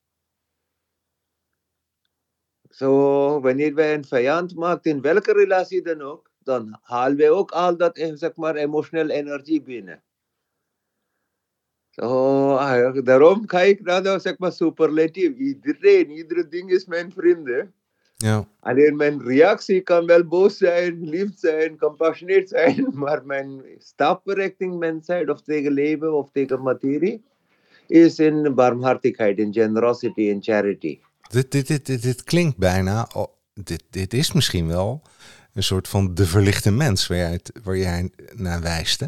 Zo, 2.69 3.41
wanneer 3.41 3.75
wij 3.75 3.95
een 3.95 4.05
vijand 4.05 4.55
maken, 4.55 4.91
in 4.91 5.01
welke 5.01 5.33
relatie 5.33 5.83
dan 5.83 6.01
ook, 6.01 6.31
dan 6.39 6.79
halen 6.83 7.17
wij 7.17 7.31
ook 7.31 7.51
al 7.51 7.77
dat, 7.77 7.99
zeg 8.15 8.37
maar, 8.37 8.55
emotionele 8.55 9.13
energie 9.13 9.63
binnen. 9.63 10.03
Zo, 11.89 13.03
daarom 13.03 13.49
ga 13.49 13.61
ik 13.61 13.81
naar 13.81 14.03
de, 14.03 14.19
zeg 14.19 14.39
maar, 14.39 14.53
superlatief. 14.53 15.37
Iedereen, 15.37 16.11
iedere 16.11 16.49
ding 16.49 16.71
is 16.71 16.87
mijn 16.87 17.13
vrienden. 17.13 17.75
Ja. 18.23 18.47
Alleen 18.61 18.97
mijn 18.97 19.23
reactie 19.23 19.81
kan 19.81 20.07
wel 20.07 20.25
boos 20.25 20.57
zijn, 20.57 21.09
lief 21.09 21.31
zijn, 21.37 21.79
compassioneerd 21.79 22.49
zijn, 22.49 22.87
maar 23.03 23.23
mijn 23.25 23.63
stapverrichting 23.79 24.79
mensheid 24.79 25.29
of 25.31 25.43
tegen 25.43 25.73
leven 25.73 26.15
of 26.15 26.29
tegen 26.33 26.63
materie 26.63 27.23
is 27.87 28.19
in 28.19 28.55
barmhartigheid, 28.55 29.39
in 29.39 29.53
generosity, 29.53 30.21
in 30.21 30.43
charity. 30.43 30.99
Dit, 31.29 31.51
dit, 31.53 31.67
dit, 31.67 31.87
dit, 31.87 32.03
dit 32.03 32.25
klinkt 32.25 32.57
bijna, 32.57 33.09
oh, 33.15 33.27
dit, 33.55 33.83
dit 33.91 34.15
is 34.15 34.33
misschien 34.33 34.67
wel 34.69 35.03
een 35.55 35.63
soort 35.63 35.89
van 35.89 36.15
de 36.15 36.27
verlichte 36.27 36.71
mens 36.71 37.07
waar 37.07 37.19
jij, 37.19 37.41
waar 37.63 37.77
jij 37.77 38.11
naar 38.35 38.61
wijst. 38.61 39.01
Hè? 39.01 39.07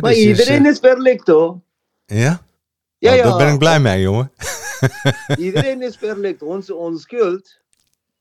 Maar 0.00 0.12
dus 0.12 0.16
iedereen 0.16 0.66
is, 0.66 0.72
is 0.72 0.78
verlicht 0.78 1.26
hoor. 1.26 1.60
Ja? 2.06 2.42
Ja, 2.98 3.10
oh, 3.10 3.16
ja. 3.16 3.22
Daar 3.22 3.36
ben 3.36 3.52
ik 3.52 3.58
blij 3.58 3.80
mee, 3.80 4.00
jongen. 4.00 4.32
iedereen 5.38 5.82
is 5.82 5.96
verlicht. 5.96 6.42
Onze 6.42 6.74
onschuld 6.74 7.62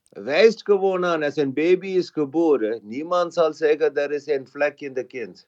wijst 0.09 0.63
gewoon 0.63 1.05
aan, 1.05 1.23
als 1.23 1.35
een 1.35 1.53
baby 1.53 1.87
is 1.87 2.09
geboren, 2.09 2.79
niemand 2.83 3.33
zal 3.33 3.53
zeggen, 3.53 3.95
er 3.95 4.11
is 4.11 4.27
een 4.27 4.47
vlek 4.47 4.81
in 4.81 4.93
de 4.93 5.03
kind. 5.03 5.47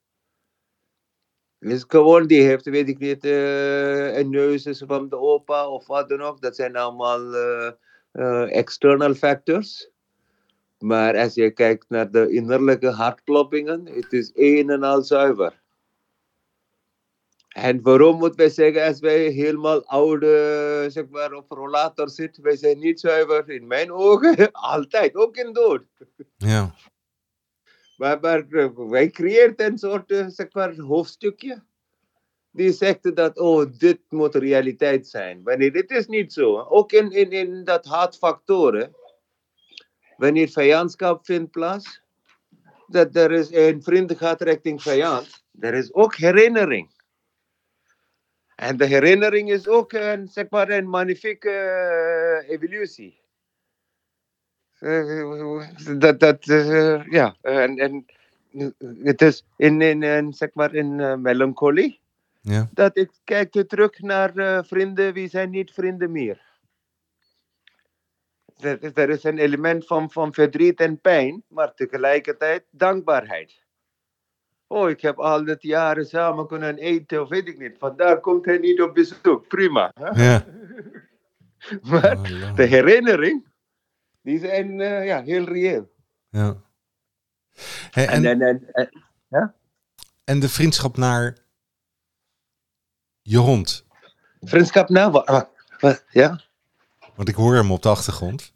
is 1.59 1.83
gewoon, 1.87 2.27
die 2.27 2.41
heeft, 2.41 2.65
weet 2.65 2.89
ik 2.89 2.97
niet, 2.97 3.25
uh, 3.25 4.17
een 4.17 4.29
neus 4.29 4.65
is 4.65 4.83
van 4.87 5.09
de 5.09 5.17
opa 5.17 5.69
of 5.69 5.87
wat 5.87 6.09
dan 6.09 6.21
ook. 6.21 6.41
Dat 6.41 6.55
zijn 6.55 6.75
allemaal 6.75 7.33
uh, 8.11 8.57
external 8.57 9.13
factors. 9.13 9.89
Maar 10.79 11.17
als 11.17 11.33
je 11.33 11.51
kijkt 11.51 11.85
naar 11.89 12.11
de 12.11 12.29
innerlijke 12.29 12.89
hartkloppingen, 12.89 13.85
het 13.85 14.13
is 14.13 14.31
één 14.31 14.69
en 14.69 14.83
al 14.83 15.01
zuiver. 15.01 15.63
En 17.55 17.81
waarom 17.81 18.17
moeten 18.17 18.37
wij 18.37 18.49
zeggen, 18.49 18.83
als 18.83 18.99
wij 18.99 19.27
helemaal 19.27 19.85
oude, 19.85 20.85
zeg 20.89 21.07
maar, 21.09 21.33
op 21.33 21.51
rollator 21.51 22.09
zitten, 22.09 22.43
wij 22.43 22.55
zijn 22.55 22.79
niet 22.79 22.99
zuiver 22.99 23.49
in 23.49 23.67
mijn 23.67 23.91
ogen, 23.91 24.51
altijd, 24.51 25.15
ook 25.15 25.37
in 25.37 25.53
dood. 25.53 25.83
Ja. 26.37 26.75
Maar, 27.97 28.19
maar 28.19 28.47
wij 28.89 29.09
creëren 29.09 29.53
een 29.55 29.77
soort, 29.77 30.25
zeg 30.27 30.53
maar, 30.53 30.75
hoofdstukje. 30.75 31.63
Die 32.51 32.71
zegt 32.71 33.15
dat, 33.15 33.39
oh, 33.39 33.65
dit 33.77 33.99
moet 34.09 34.35
realiteit 34.35 35.07
zijn. 35.07 35.43
Wanneer 35.43 35.71
dit 35.71 35.91
is 35.91 36.07
niet 36.07 36.33
zo. 36.33 36.59
Ook 36.59 36.91
in, 36.91 37.11
in, 37.11 37.31
in 37.31 37.63
dat 37.63 37.85
haatfactoren. 37.85 38.95
Wanneer 40.17 40.49
vijandschap 40.49 41.25
vindt 41.25 41.51
plaats. 41.51 42.01
Dat 42.87 43.15
er 43.15 43.31
is 43.31 43.51
een 43.51 43.83
vriend 43.83 44.17
gaat 44.17 44.41
richting 44.41 44.81
vijand. 44.81 45.43
Er 45.59 45.73
is 45.73 45.93
ook 45.93 46.15
herinnering. 46.15 46.94
En 48.55 48.77
de 48.77 48.85
herinnering 48.85 49.49
is 49.51 49.67
ook 49.67 49.93
een, 49.93 50.27
zeg 50.27 50.49
maar, 50.49 50.69
een 50.69 50.89
magnifieke 50.89 51.49
uh, 51.49 52.49
evolutie. 52.49 53.23
Uh, 54.79 55.69
dat, 55.97 56.19
dat, 56.19 56.47
uh, 56.47 57.05
ja, 57.09 57.35
en, 57.41 57.77
en 57.77 58.05
het 59.03 59.21
is 59.21 59.45
in, 59.57 59.81
in, 59.81 60.03
in 60.03 60.33
zeg 60.33 60.49
maar, 60.53 60.73
in 60.73 61.21
melancholie. 61.21 61.99
Ja. 62.41 62.69
Dat 62.73 62.97
ik 62.97 63.11
kijk 63.23 63.63
terug 63.67 63.99
naar 63.99 64.65
vrienden, 64.65 65.13
wie 65.13 65.27
zijn 65.27 65.49
niet 65.49 65.71
vrienden 65.71 66.11
meer. 66.11 66.41
Er, 68.59 68.91
er 68.93 69.09
is 69.09 69.23
een 69.23 69.37
element 69.37 69.85
van, 69.85 70.11
van 70.11 70.33
verdriet 70.33 70.79
en 70.79 71.01
pijn, 71.01 71.43
maar 71.47 71.73
tegelijkertijd 71.73 72.63
dankbaarheid. 72.69 73.64
Oh, 74.67 74.89
ik 74.89 75.01
heb 75.01 75.19
al 75.19 75.45
dat 75.45 75.61
jaren 75.61 76.05
samen 76.05 76.47
kunnen 76.47 76.77
eten 76.77 77.21
of 77.21 77.29
weet 77.29 77.47
ik 77.47 77.59
niet. 77.59 77.75
Vandaar 77.79 78.19
komt 78.19 78.45
hij 78.45 78.57
niet 78.57 78.81
op 78.81 78.93
bezoek. 78.93 79.47
Prima. 79.47 79.91
Hè? 79.93 80.23
Ja. 80.23 80.45
maar 81.89 82.17
Oh, 82.17 82.55
de 82.55 82.63
herinnering, 82.63 83.45
die 84.21 84.39
zijn 84.39 84.79
uh, 84.79 85.05
ja, 85.05 85.23
heel 85.23 85.43
reëel. 85.43 85.91
Ja. 86.29 86.55
Hey, 87.91 88.07
en, 88.07 88.25
En, 88.25 88.41
en, 88.71 88.89
ja? 89.27 89.53
en 90.23 90.39
de 90.39 90.49
vriendschap 90.49 90.97
naar 90.97 91.37
je 93.21 93.37
hond. 93.37 93.85
Vriendschap 94.41 94.89
nou, 94.89 95.11
wat, 95.79 96.03
ja? 96.09 96.41
Want 97.15 97.29
ik 97.29 97.35
hoor 97.35 97.55
hem 97.55 97.71
op 97.71 97.81
de 97.81 97.89
achtergrond. 97.89 98.53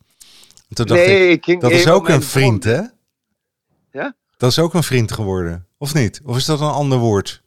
En 0.70 0.76
toen 0.76 0.86
dacht 0.86 1.00
ik, 1.00 1.08
Nee, 1.08 1.30
ik 1.30 1.44
ging 1.44 1.62
dat 1.62 1.72
is 1.72 1.88
ook 1.88 2.10
een 2.10 2.22
vriend, 2.22 2.64
hè? 2.64 2.82
Ja? 3.92 4.16
Dat 4.38 4.52
is 4.52 4.60
ook 4.60 4.74
een 4.74 4.84
vriend 4.84 5.12
geworden, 5.12 5.68
of 5.80 5.94
niet? 5.94 6.22
Of 6.26 6.38
is 6.38 6.46
dat 6.46 6.60
een 6.60 6.68
ander 6.68 6.98
woord? 6.98 7.44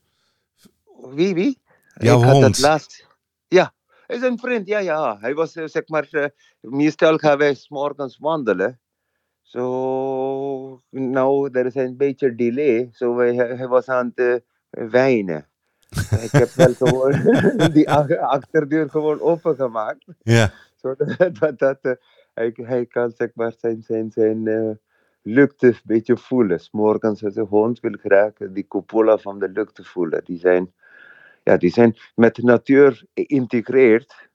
Wie, 1.11 1.35
wie? 1.35 1.61
Jouw 1.95 2.19
ik 2.19 2.25
had 2.25 2.33
hond. 2.33 2.45
het 2.45 2.59
laatst. 2.59 3.07
Ja, 3.49 3.75
hij 4.07 4.17
is 4.17 4.23
een 4.23 4.39
vriend, 4.39 4.67
ja, 4.67 4.79
ja. 4.79 5.19
Hij 5.21 5.35
was, 5.35 5.55
eh, 5.57 5.67
zeg 5.67 5.89
maar, 5.89 6.09
eh, 6.11 6.27
meestal 6.61 7.17
gaan 7.17 7.39
wij 7.39 7.57
morgens 7.69 8.19
wandelen. 8.19 8.81
Zo, 9.43 10.83
nou, 10.91 11.51
er 11.53 11.67
is 11.67 11.75
een 11.75 11.97
beetje 11.97 12.35
delay. 12.35 12.89
Zo, 12.93 13.19
hij, 13.19 13.35
hij 13.35 13.69
was 13.69 13.89
aan 13.89 14.13
het 14.15 14.43
eh, 14.71 14.89
wijnen. 14.91 15.47
ik 16.23 16.31
heb 16.31 16.51
wel 16.51 16.75
gewoon 16.75 17.13
die 17.73 17.91
ach- 17.91 18.17
achterdeur 18.17 18.91
gewoon 18.91 19.21
opengemaakt. 19.21 20.05
Ja, 20.23 20.53
Zodat 20.77 21.17
dat, 21.41 21.59
dat, 21.59 21.99
hij, 22.35 22.51
hij 22.55 22.87
kan 22.87 23.13
zeg 23.17 23.31
maar 23.35 23.53
zijn, 23.59 23.83
zijn, 23.83 24.11
zijn 24.11 24.45
lucht 25.23 25.63
een 25.63 25.77
beetje 25.85 26.17
voelen. 26.17 26.61
's 26.61 26.71
Morgens 26.71 27.25
als 27.25 27.35
de 27.35 27.41
hond 27.41 27.81
wil 27.81 27.97
graag 28.01 28.33
die 28.51 28.67
cupola 28.69 29.19
van 29.19 29.39
de 29.39 29.49
lucht 29.49 29.81
voelen. 29.83 30.25
Die 30.25 30.39
zijn, 30.39 30.73
ja, 31.43 31.57
die 31.57 31.71
zijn 31.71 31.97
met 32.15 32.35
de 32.35 32.43
natuur 32.43 33.05
geïntegreerd. 33.15 34.31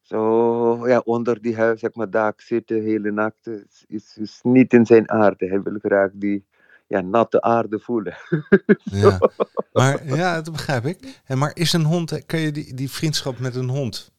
Zo 0.00 0.88
ja, 0.88 0.98
onder 1.04 1.42
die 1.42 1.56
huis, 1.56 1.80
zeg 1.80 1.94
maar, 1.94 2.10
dak 2.10 2.40
zitten 2.40 2.82
hele 2.82 3.10
nacht 3.10 3.46
is, 3.46 3.84
is, 3.88 4.16
is 4.16 4.40
niet 4.42 4.72
in 4.72 4.86
zijn 4.86 5.10
aarde. 5.10 5.46
Hij 5.46 5.62
wil 5.62 5.78
graag 5.78 6.10
die 6.14 6.44
ja, 6.86 7.00
natte 7.00 7.42
aarde 7.42 7.78
voelen. 7.78 8.16
ja. 8.82 9.18
Maar 9.72 10.16
ja, 10.16 10.34
dat 10.42 10.52
begrijp 10.52 10.84
ik. 10.84 11.20
En 11.24 11.38
maar 11.38 11.50
is 11.54 11.72
een 11.72 11.84
hond, 11.84 12.26
kan 12.26 12.40
je 12.40 12.52
die, 12.52 12.74
die 12.74 12.90
vriendschap 12.90 13.38
met 13.38 13.54
een 13.54 13.68
hond? 13.68 14.13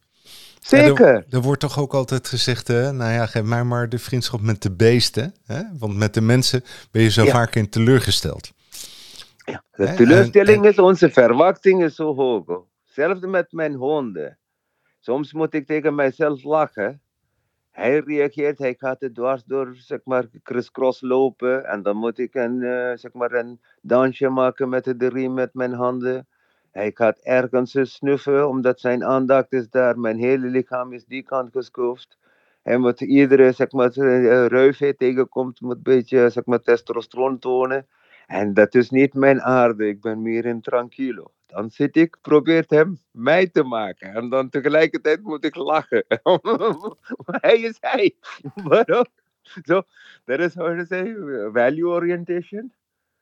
Ja, 0.67 0.77
er- 0.77 0.83
Zeker. 0.85 1.25
er, 1.29 1.41
wordt 1.41 1.59
toch 1.61 1.79
ook 1.79 1.93
altijd 1.93 2.27
gezegd, 2.27 2.67
hè, 2.67 2.91
nou 2.91 3.11
ja, 3.11 3.25
geef 3.25 3.43
mij 3.43 3.63
maar 3.63 3.89
de 3.89 3.99
vriendschap 3.99 4.41
met 4.41 4.61
de 4.61 4.71
beesten. 4.71 5.33
Hè? 5.45 5.61
Want 5.79 5.95
met 5.95 6.13
de 6.13 6.21
mensen 6.21 6.63
ben 6.91 7.01
je 7.01 7.09
zo 7.09 7.23
Ja. 7.23 7.31
vaak 7.31 7.55
in 7.55 7.69
teleurgesteld. 7.69 8.51
De 9.45 9.59
Hè, 9.71 9.95
teleurstelling 9.95 10.63
en- 10.63 10.69
is, 10.71 10.79
onze 10.79 11.09
verwachting 11.09 11.83
is 11.83 11.95
zo 11.95 12.15
hoog. 12.15 12.45
hoor. 12.45 12.65
Zelfs 12.83 13.19
met 13.19 13.51
mijn 13.51 13.73
honden. 13.73 14.37
Soms 14.99 15.33
moet 15.33 15.53
ik 15.53 15.67
tegen 15.67 15.95
mijzelf 15.95 16.43
lachen. 16.43 17.01
Hij 17.71 17.99
reageert, 17.99 18.57
hij 18.57 18.75
gaat 18.77 18.99
het 18.99 19.15
dwars 19.15 19.43
door, 19.43 19.75
zeg 19.79 19.99
maar, 20.03 20.25
crisscross 20.43 21.01
lopen. 21.01 21.65
En 21.65 21.81
dan 21.83 21.97
moet 21.97 22.17
ik 22.19 22.35
een, 22.35 22.63
eh, 22.63 22.91
zeg 22.97 23.13
maar, 23.13 23.31
een 23.31 23.61
dansje 23.81 24.29
maken 24.29 24.69
met 24.69 24.83
de 24.97 25.09
riem 25.09 25.33
met 25.33 25.53
mijn 25.53 25.73
handen. 25.73 26.27
Hij 26.75 26.91
gaat 26.93 27.19
ergens 27.19 27.75
snuffen, 27.81 28.47
omdat 28.47 28.79
zijn 28.79 29.03
aandacht 29.03 29.53
is 29.53 29.69
daar. 29.69 29.99
Mijn 29.99 30.17
hele 30.17 30.47
lichaam 30.47 30.93
is 30.93 31.05
die 31.05 31.23
kant 31.23 31.51
geschoofd. 31.51 32.17
Hij 32.63 32.77
moet 32.77 33.01
iedere, 33.01 33.51
zeg 33.51 33.71
maar, 33.71 33.91
eh, 33.91 34.45
ruif 34.45 34.77
tegenkomt, 34.97 35.61
moet 35.61 35.75
een 35.75 35.83
beetje, 35.83 36.29
zeg 36.29 36.45
maar, 36.45 36.59
testosteron 36.61 37.39
tonen. 37.39 37.87
En 38.27 38.53
dat 38.53 38.75
is 38.75 38.89
niet 38.89 39.13
mijn 39.13 39.41
aarde, 39.41 39.87
ik 39.87 40.01
ben 40.01 40.21
meer 40.21 40.45
in 40.45 40.61
tranquilo. 40.61 41.31
Dan 41.45 41.69
zit 41.69 41.95
ik, 41.95 42.17
probeert 42.21 42.69
hem 42.69 42.99
mij 43.11 43.47
te 43.47 43.63
maken. 43.63 44.13
En 44.13 44.29
dan 44.29 44.49
tegelijkertijd 44.49 45.21
moet 45.21 45.45
ik 45.45 45.55
lachen. 45.55 46.05
hij 47.45 47.59
is 47.59 47.77
hij. 47.79 48.15
Waarom? 48.69 49.05
Zo, 49.63 49.81
dat 50.25 50.39
is 50.39 50.55
how 50.55 50.79
to 50.79 50.85
say, 50.85 51.15
value 51.51 51.87
orientation. 51.87 52.73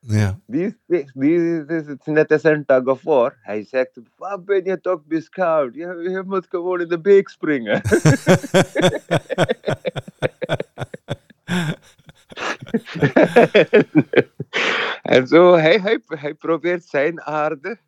Ja, 0.06 0.38
Die 0.46 0.64
is, 0.86 1.12
die 1.14 1.64
is, 1.66 1.86
het 1.86 2.00
is 2.00 2.06
net 2.06 2.32
als 2.32 2.42
een 2.42 2.64
tug 2.64 2.84
of 2.84 3.02
war. 3.02 3.38
Hij 3.40 3.64
zegt, 3.64 4.00
wat 4.16 4.44
ben 4.44 4.64
je 4.64 4.80
toch 4.80 5.04
beschouwd? 5.04 5.74
Je, 5.74 6.08
je 6.10 6.22
moet 6.26 6.46
gewoon 6.48 6.80
in 6.80 6.88
de 6.88 7.00
beek 7.00 7.28
springen. 7.28 7.80
en 15.02 15.26
zo, 15.26 15.54
hij, 15.54 15.80
hij, 15.80 16.00
hij 16.06 16.34
probeert 16.34 16.84
zijn 16.84 17.22
aarde. 17.22 17.78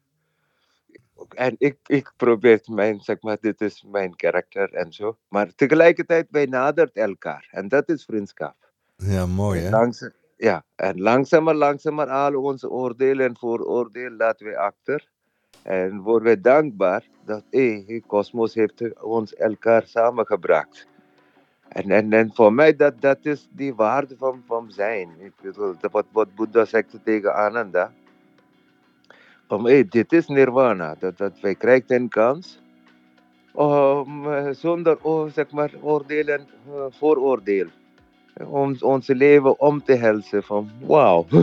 En 1.29 1.55
ik, 1.59 1.77
ik 1.87 2.13
probeer 2.17 2.61
mijn, 2.65 3.01
zeg 3.01 3.21
maar, 3.21 3.37
dit 3.41 3.61
is 3.61 3.85
mijn 3.89 4.17
karakter 4.17 4.73
en 4.73 4.93
zo. 4.93 5.19
Maar 5.29 5.55
tegelijkertijd, 5.55 6.27
wij 6.31 6.47
nadert 6.47 6.97
elkaar. 6.97 7.49
En 7.51 7.69
dat 7.69 7.89
is 7.89 8.05
vriendschap. 8.05 8.57
ja 8.97 9.27
mooi 9.27 9.61
hè? 9.61 9.71
Ja, 10.37 10.65
en 10.75 11.01
langzamer, 11.01 11.55
langzamer 11.55 12.09
al 12.09 12.43
onze 12.43 12.71
oordelen 12.71 13.27
en 13.27 13.37
vooroordelen 13.37 14.17
laten 14.17 14.47
we 14.47 14.59
achter. 14.59 15.09
En 15.63 16.01
worden 16.01 16.29
we 16.29 16.41
dankbaar 16.41 17.05
dat 17.25 17.45
hey, 17.51 18.03
Cosmos 18.07 18.55
heeft 18.55 19.01
ons 19.03 19.35
elkaar 19.35 19.87
samengebracht. 19.87 20.87
En, 21.69 21.91
en, 21.91 22.13
en 22.13 22.35
voor 22.35 22.53
mij, 22.53 22.77
dat, 22.77 23.01
dat 23.01 23.25
is 23.25 23.49
die 23.51 23.75
waarde 23.75 24.17
van, 24.17 24.43
van 24.47 24.71
zijn. 24.71 25.11
Ik 25.19 25.33
bedoel, 25.43 25.75
wat, 25.91 26.07
wat 26.13 26.35
Boeddha 26.35 26.65
zegt 26.65 26.99
tegen 27.05 27.35
Ananda. 27.35 27.93
Hey, 29.49 29.89
dit 29.89 30.13
is 30.13 30.27
nirvana. 30.27 30.95
Dat, 30.99 31.19
dat 31.19 31.41
wij 31.41 31.55
krijgen 31.55 31.95
een 31.95 32.09
kans 32.09 32.61
om 33.53 34.33
eh, 34.33 34.49
zonder 34.51 34.99
oh, 35.03 35.31
zeg 35.31 35.51
maar, 35.51 35.73
oordeel 35.81 36.27
en 36.27 36.49
eh, 36.67 36.85
vooroordeel 36.91 37.67
om 38.45 38.77
ons 38.81 39.07
leven 39.07 39.61
om 39.61 39.83
te 39.85 39.93
helpen 39.95 40.43
van 40.43 40.71
wow, 40.81 41.27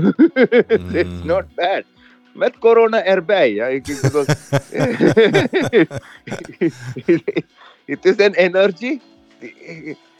it's 0.93 1.21
Mm. 1.21 1.25
not 1.25 1.43
bad. 1.56 1.84
Met 2.34 2.58
corona 2.58 3.03
erbij, 3.03 3.53
ja. 3.53 3.65
Ik, 3.65 3.86
het 7.86 8.06
is 8.06 8.17
een 8.17 8.34
energie. 8.34 9.01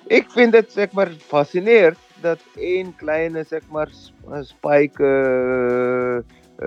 Ik 0.07 0.25
vind 0.29 0.53
het 0.53 0.71
zeg 0.71 0.91
maar 0.91 1.09
fascinerend 1.27 1.97
dat 2.21 2.39
één 2.55 2.95
kleine 2.95 3.43
zeg 3.47 3.62
maar 3.69 3.88
sp- 3.91 4.38
spike 4.41 5.03
eh, 5.03 6.17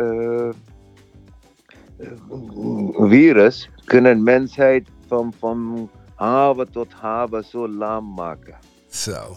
eh, 0.02 0.48
eh, 1.98 3.08
virus 3.08 3.70
kunnen 3.84 4.22
mensheid 4.22 4.88
van, 5.06 5.32
van 5.38 5.90
haven 6.14 6.70
tot 6.72 6.92
haven 6.92 7.44
zo 7.44 7.68
laam 7.68 8.14
maken. 8.14 8.58
Zo. 8.88 9.36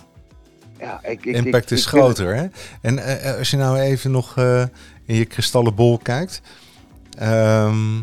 Ja, 0.79 0.99
ik, 1.03 1.25
ik, 1.25 1.35
Impact 1.35 1.71
ik- 1.71 1.77
is 1.77 1.85
groter, 1.85 2.35
hè? 2.35 2.47
En 2.81 2.97
eh, 2.99 3.37
als 3.37 3.49
je 3.51 3.57
nou 3.57 3.79
even 3.79 4.11
nog 4.11 4.37
eh, 4.37 4.63
in 5.05 5.15
je 5.15 5.25
kristallenbol 5.25 5.97
kijkt, 5.97 6.41
ehm, 7.17 8.01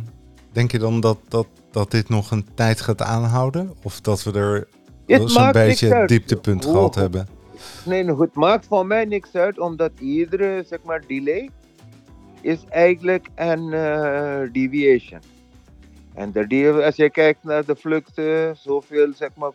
denk 0.52 0.72
je 0.72 0.78
dan 0.78 1.00
dat, 1.00 1.18
dat, 1.28 1.46
dat 1.70 1.90
dit 1.90 2.08
nog 2.08 2.30
een 2.30 2.46
tijd 2.54 2.80
gaat 2.80 3.02
aanhouden? 3.02 3.74
Of 3.82 4.00
dat 4.00 4.22
we 4.22 4.32
er 4.32 4.68
zo'n 5.28 5.52
beetje 5.52 5.94
het 5.94 6.08
dieptepunt 6.08 6.64
Hoe- 6.64 6.72
gehad 6.72 6.94
hebben? 6.94 7.28
Nee, 7.84 8.02
nee, 8.04 8.16
het 8.16 8.34
maakt 8.34 8.66
voor 8.66 8.86
mij 8.86 9.04
niks 9.04 9.34
uit, 9.34 9.58
omdat 9.58 9.90
iedere 9.98 10.64
zeg 10.68 10.78
maar, 10.82 11.02
delay 11.06 11.50
is 12.40 12.58
eigenlijk 12.68 13.28
een 13.34 13.72
eh, 13.72 14.52
deviation. 14.52 15.20
En 16.14 16.32
de 16.32 16.82
als 16.84 16.96
je 16.96 17.10
kijkt 17.10 17.44
naar 17.44 17.64
de 17.64 17.76
vluchten, 17.76 18.56
zoveel 18.56 19.12
zeg 19.14 19.30
maar, 19.36 19.50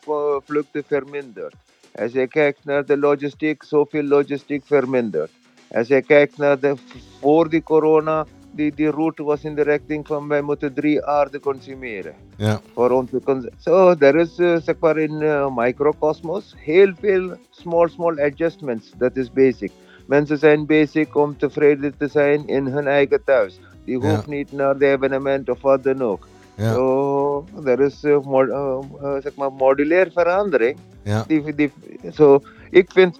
vluchten 0.45 0.83
verminderd. 0.87 1.55
Als 1.95 2.11
je 2.11 2.27
kijkt 2.27 2.65
naar 2.65 2.85
de 2.85 2.97
logistiek, 2.97 3.63
zoveel 3.63 4.03
logistiek 4.03 4.61
verminderd. 4.65 5.31
Als 5.71 5.87
je 5.87 6.01
kijkt 6.01 6.37
naar 6.37 6.59
de, 6.59 6.73
voor 7.19 7.49
die 7.49 7.63
corona, 7.63 8.25
die, 8.51 8.73
die 8.75 8.89
route 8.89 9.23
was 9.23 9.43
in 9.43 9.55
de 9.55 9.61
richting 9.61 10.07
van 10.07 10.27
wij 10.27 10.41
moeten 10.41 10.73
drie 10.73 11.05
aarde 11.05 11.39
consumeren 11.39 12.13
Ja, 12.35 12.61
voor 12.73 12.89
onze 12.89 13.19
cons- 13.23 13.47
So 13.57 13.95
there 13.95 14.19
is 14.21 14.39
uh, 14.39 14.57
zeg 14.57 14.75
maar 14.79 14.97
in 14.97 15.21
uh, 15.21 15.55
microcosmos 15.55 16.53
heel 16.57 16.93
veel 16.99 17.33
small 17.49 17.87
small 17.89 18.19
adjustments. 18.19 18.91
Dat 18.97 19.15
is 19.15 19.31
basic. 19.31 19.71
Mensen 20.07 20.37
zijn 20.37 20.65
basic 20.65 21.15
om 21.15 21.37
tevreden 21.37 21.93
te 21.97 22.07
zijn 22.07 22.47
in 22.47 22.65
hun 22.65 22.87
eigen 22.87 23.23
thuis. 23.23 23.59
Die 23.85 24.01
Ja. 24.01 24.09
hoeft 24.09 24.27
niet 24.27 24.51
naar 24.51 24.77
de 24.77 24.85
evenement 24.87 25.49
of 25.49 25.61
wat 25.61 25.83
dan 25.83 26.01
ook. 26.01 26.27
Ja, 26.61 26.73
So 26.73 27.45
er 27.65 27.79
is 27.79 28.03
uh, 28.03 28.19
mod- 28.23 28.47
uh, 28.49 28.79
uh, 29.01 29.21
zeg 29.21 29.35
maar 29.35 29.51
modulair 29.53 30.11
verandering. 30.11 30.77
ja, 31.03 31.23
Die, 31.27 31.55
die, 31.55 31.71
so, 32.11 32.39
ik 32.69 32.91
vind, 32.91 33.19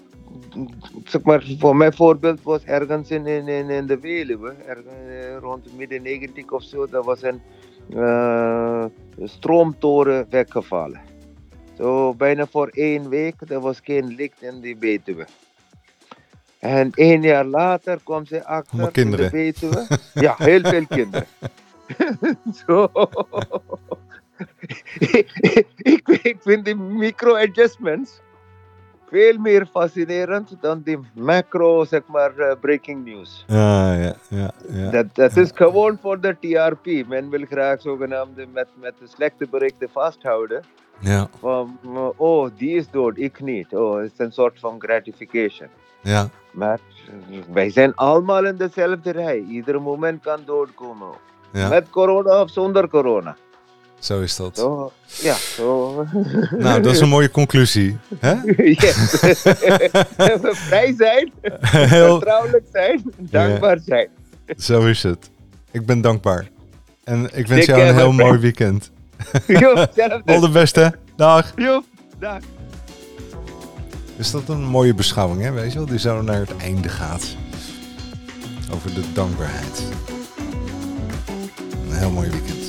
zeg 1.05 1.21
maar, 1.23 1.43
voor 1.59 1.75
mijn 1.75 1.93
voorbeeld 1.93 2.43
was 2.43 2.63
ergens 2.63 3.09
in, 3.11 3.27
in, 3.27 3.47
in, 3.69 3.87
de 3.87 3.97
Veluwe, 4.01 4.53
ergens, 4.67 5.41
rond 5.41 5.77
midden 5.77 6.01
90 6.01 6.51
of 6.51 6.63
zo, 6.63 6.87
daar 6.87 7.03
was 7.03 7.21
een 7.21 7.41
eh, 7.93 8.85
stroomtoren 9.23 10.25
weggevallen. 10.29 11.01
Zo 11.77 12.13
bijna 12.13 12.45
voor 12.47 12.67
één 12.67 13.09
week, 13.09 13.35
er 13.47 13.59
was 13.59 13.79
geen 13.83 14.05
licht 14.07 14.41
in 14.41 14.59
die 14.61 14.75
Betuwe. 14.75 15.25
En 16.59 16.91
één 16.93 17.21
jaar 17.21 17.45
later 17.45 17.99
kwam 18.03 18.25
ze 18.25 18.45
achter 18.45 18.89
in 18.97 19.11
de. 19.11 19.29
Betuwe. 19.31 19.87
Ja, 20.13 20.35
heel 20.37 20.61
veel 20.61 20.85
kinderen. 20.87 21.27
Zo. 22.65 22.87
ik, 24.99 26.07
ik 26.23 26.37
vind 26.39 26.65
die 26.65 26.75
micro-adjustments 26.75 28.21
veel 29.11 29.37
meer 29.37 29.65
fascinerend 29.71 30.55
dan 30.61 30.81
die 30.83 30.99
macro, 31.13 31.85
zeg 31.85 32.01
maar, 32.07 32.37
eh, 32.37 32.55
breaking 32.59 33.05
news. 33.05 33.43
ja, 33.47 33.93
ja, 33.93 34.15
ja, 34.27 34.51
ja. 34.69 34.89
Dat, 34.89 35.15
dat 35.15 35.37
is 35.37 35.51
gewoon 35.53 35.97
voor 36.01 36.19
de 36.19 36.37
TRP. 36.39 37.07
Men 37.07 37.29
wil 37.29 37.45
graag 37.49 37.81
zogenaamde 37.81 38.47
met, 38.53 38.67
met 38.79 38.93
de 38.99 39.07
slechte 39.07 39.47
berichten 39.49 39.89
vasthouden. 39.89 40.63
ja, 40.99 41.27
Van, 41.39 41.79
eh, 41.83 42.09
oh, 42.15 42.49
die 42.57 42.75
is 42.75 42.89
dood, 42.89 43.17
ik 43.17 43.41
niet. 43.41 43.75
Oh, 43.75 43.97
het 43.97 44.11
is 44.11 44.19
een 44.19 44.31
soort 44.31 44.59
van 44.59 44.75
gratification. 44.79 45.69
ja, 46.01 46.29
Maar 46.51 46.79
eh, 47.07 47.37
wij 47.53 47.69
zijn 47.69 47.95
allemaal 47.95 48.45
in 48.45 48.55
dezelfde 48.55 49.11
rij. 49.11 49.39
Ieder 49.49 49.81
moment 49.81 50.23
kan 50.23 50.39
doodkomen. 50.45 51.09
Ja. 51.53 51.67
Met 51.69 51.89
corona 51.89 52.41
of 52.41 52.51
zonder 52.51 52.87
corona. 52.87 53.35
Zo 53.99 54.21
is 54.21 54.35
dat. 54.35 54.57
Zo, 54.57 54.91
ja, 55.05 55.35
zo. 55.35 56.05
Nou, 56.57 56.81
dat 56.81 56.93
is 56.93 56.99
een 56.99 57.09
mooie 57.09 57.31
conclusie. 57.31 57.97
Hè? 58.19 58.33
Yes. 58.83 59.11
We 60.41 60.49
vrij 60.53 60.93
zijn, 60.97 61.31
Heel, 61.61 62.17
vertrouwelijk 62.17 62.65
zijn, 62.71 63.13
dankbaar 63.17 63.79
zijn. 63.85 64.09
zo 64.57 64.85
is 64.85 65.03
het. 65.03 65.29
Ik 65.71 65.85
ben 65.85 66.01
dankbaar. 66.01 66.49
En 67.03 67.29
ik 67.37 67.47
wens 67.47 67.65
jou 67.65 67.81
een 67.81 67.95
heel 67.95 68.11
mooi 68.11 68.39
weekend. 68.39 68.91
Jo, 69.47 69.73
Al 70.25 70.39
de 70.39 70.49
beste. 70.49 70.93
Dag. 71.15 71.53
Jo, 71.55 71.83
dag. 72.19 72.39
Is 74.17 74.31
dat 74.31 74.49
een 74.49 74.63
mooie 74.63 74.93
beschouwing, 74.93 75.41
hè? 75.41 75.51
Weet 75.51 75.71
je 75.71 75.77
wel? 75.77 75.87
Die 75.87 75.99
zo 75.99 76.21
naar 76.21 76.39
het 76.39 76.57
einde 76.57 76.89
gaat. 76.89 77.35
Over 78.73 78.93
de 78.93 79.11
dankbaarheid. 79.13 79.83
Een 81.91 81.97
heel 81.97 82.11
mooi 82.11 82.29
weekend. 82.29 82.60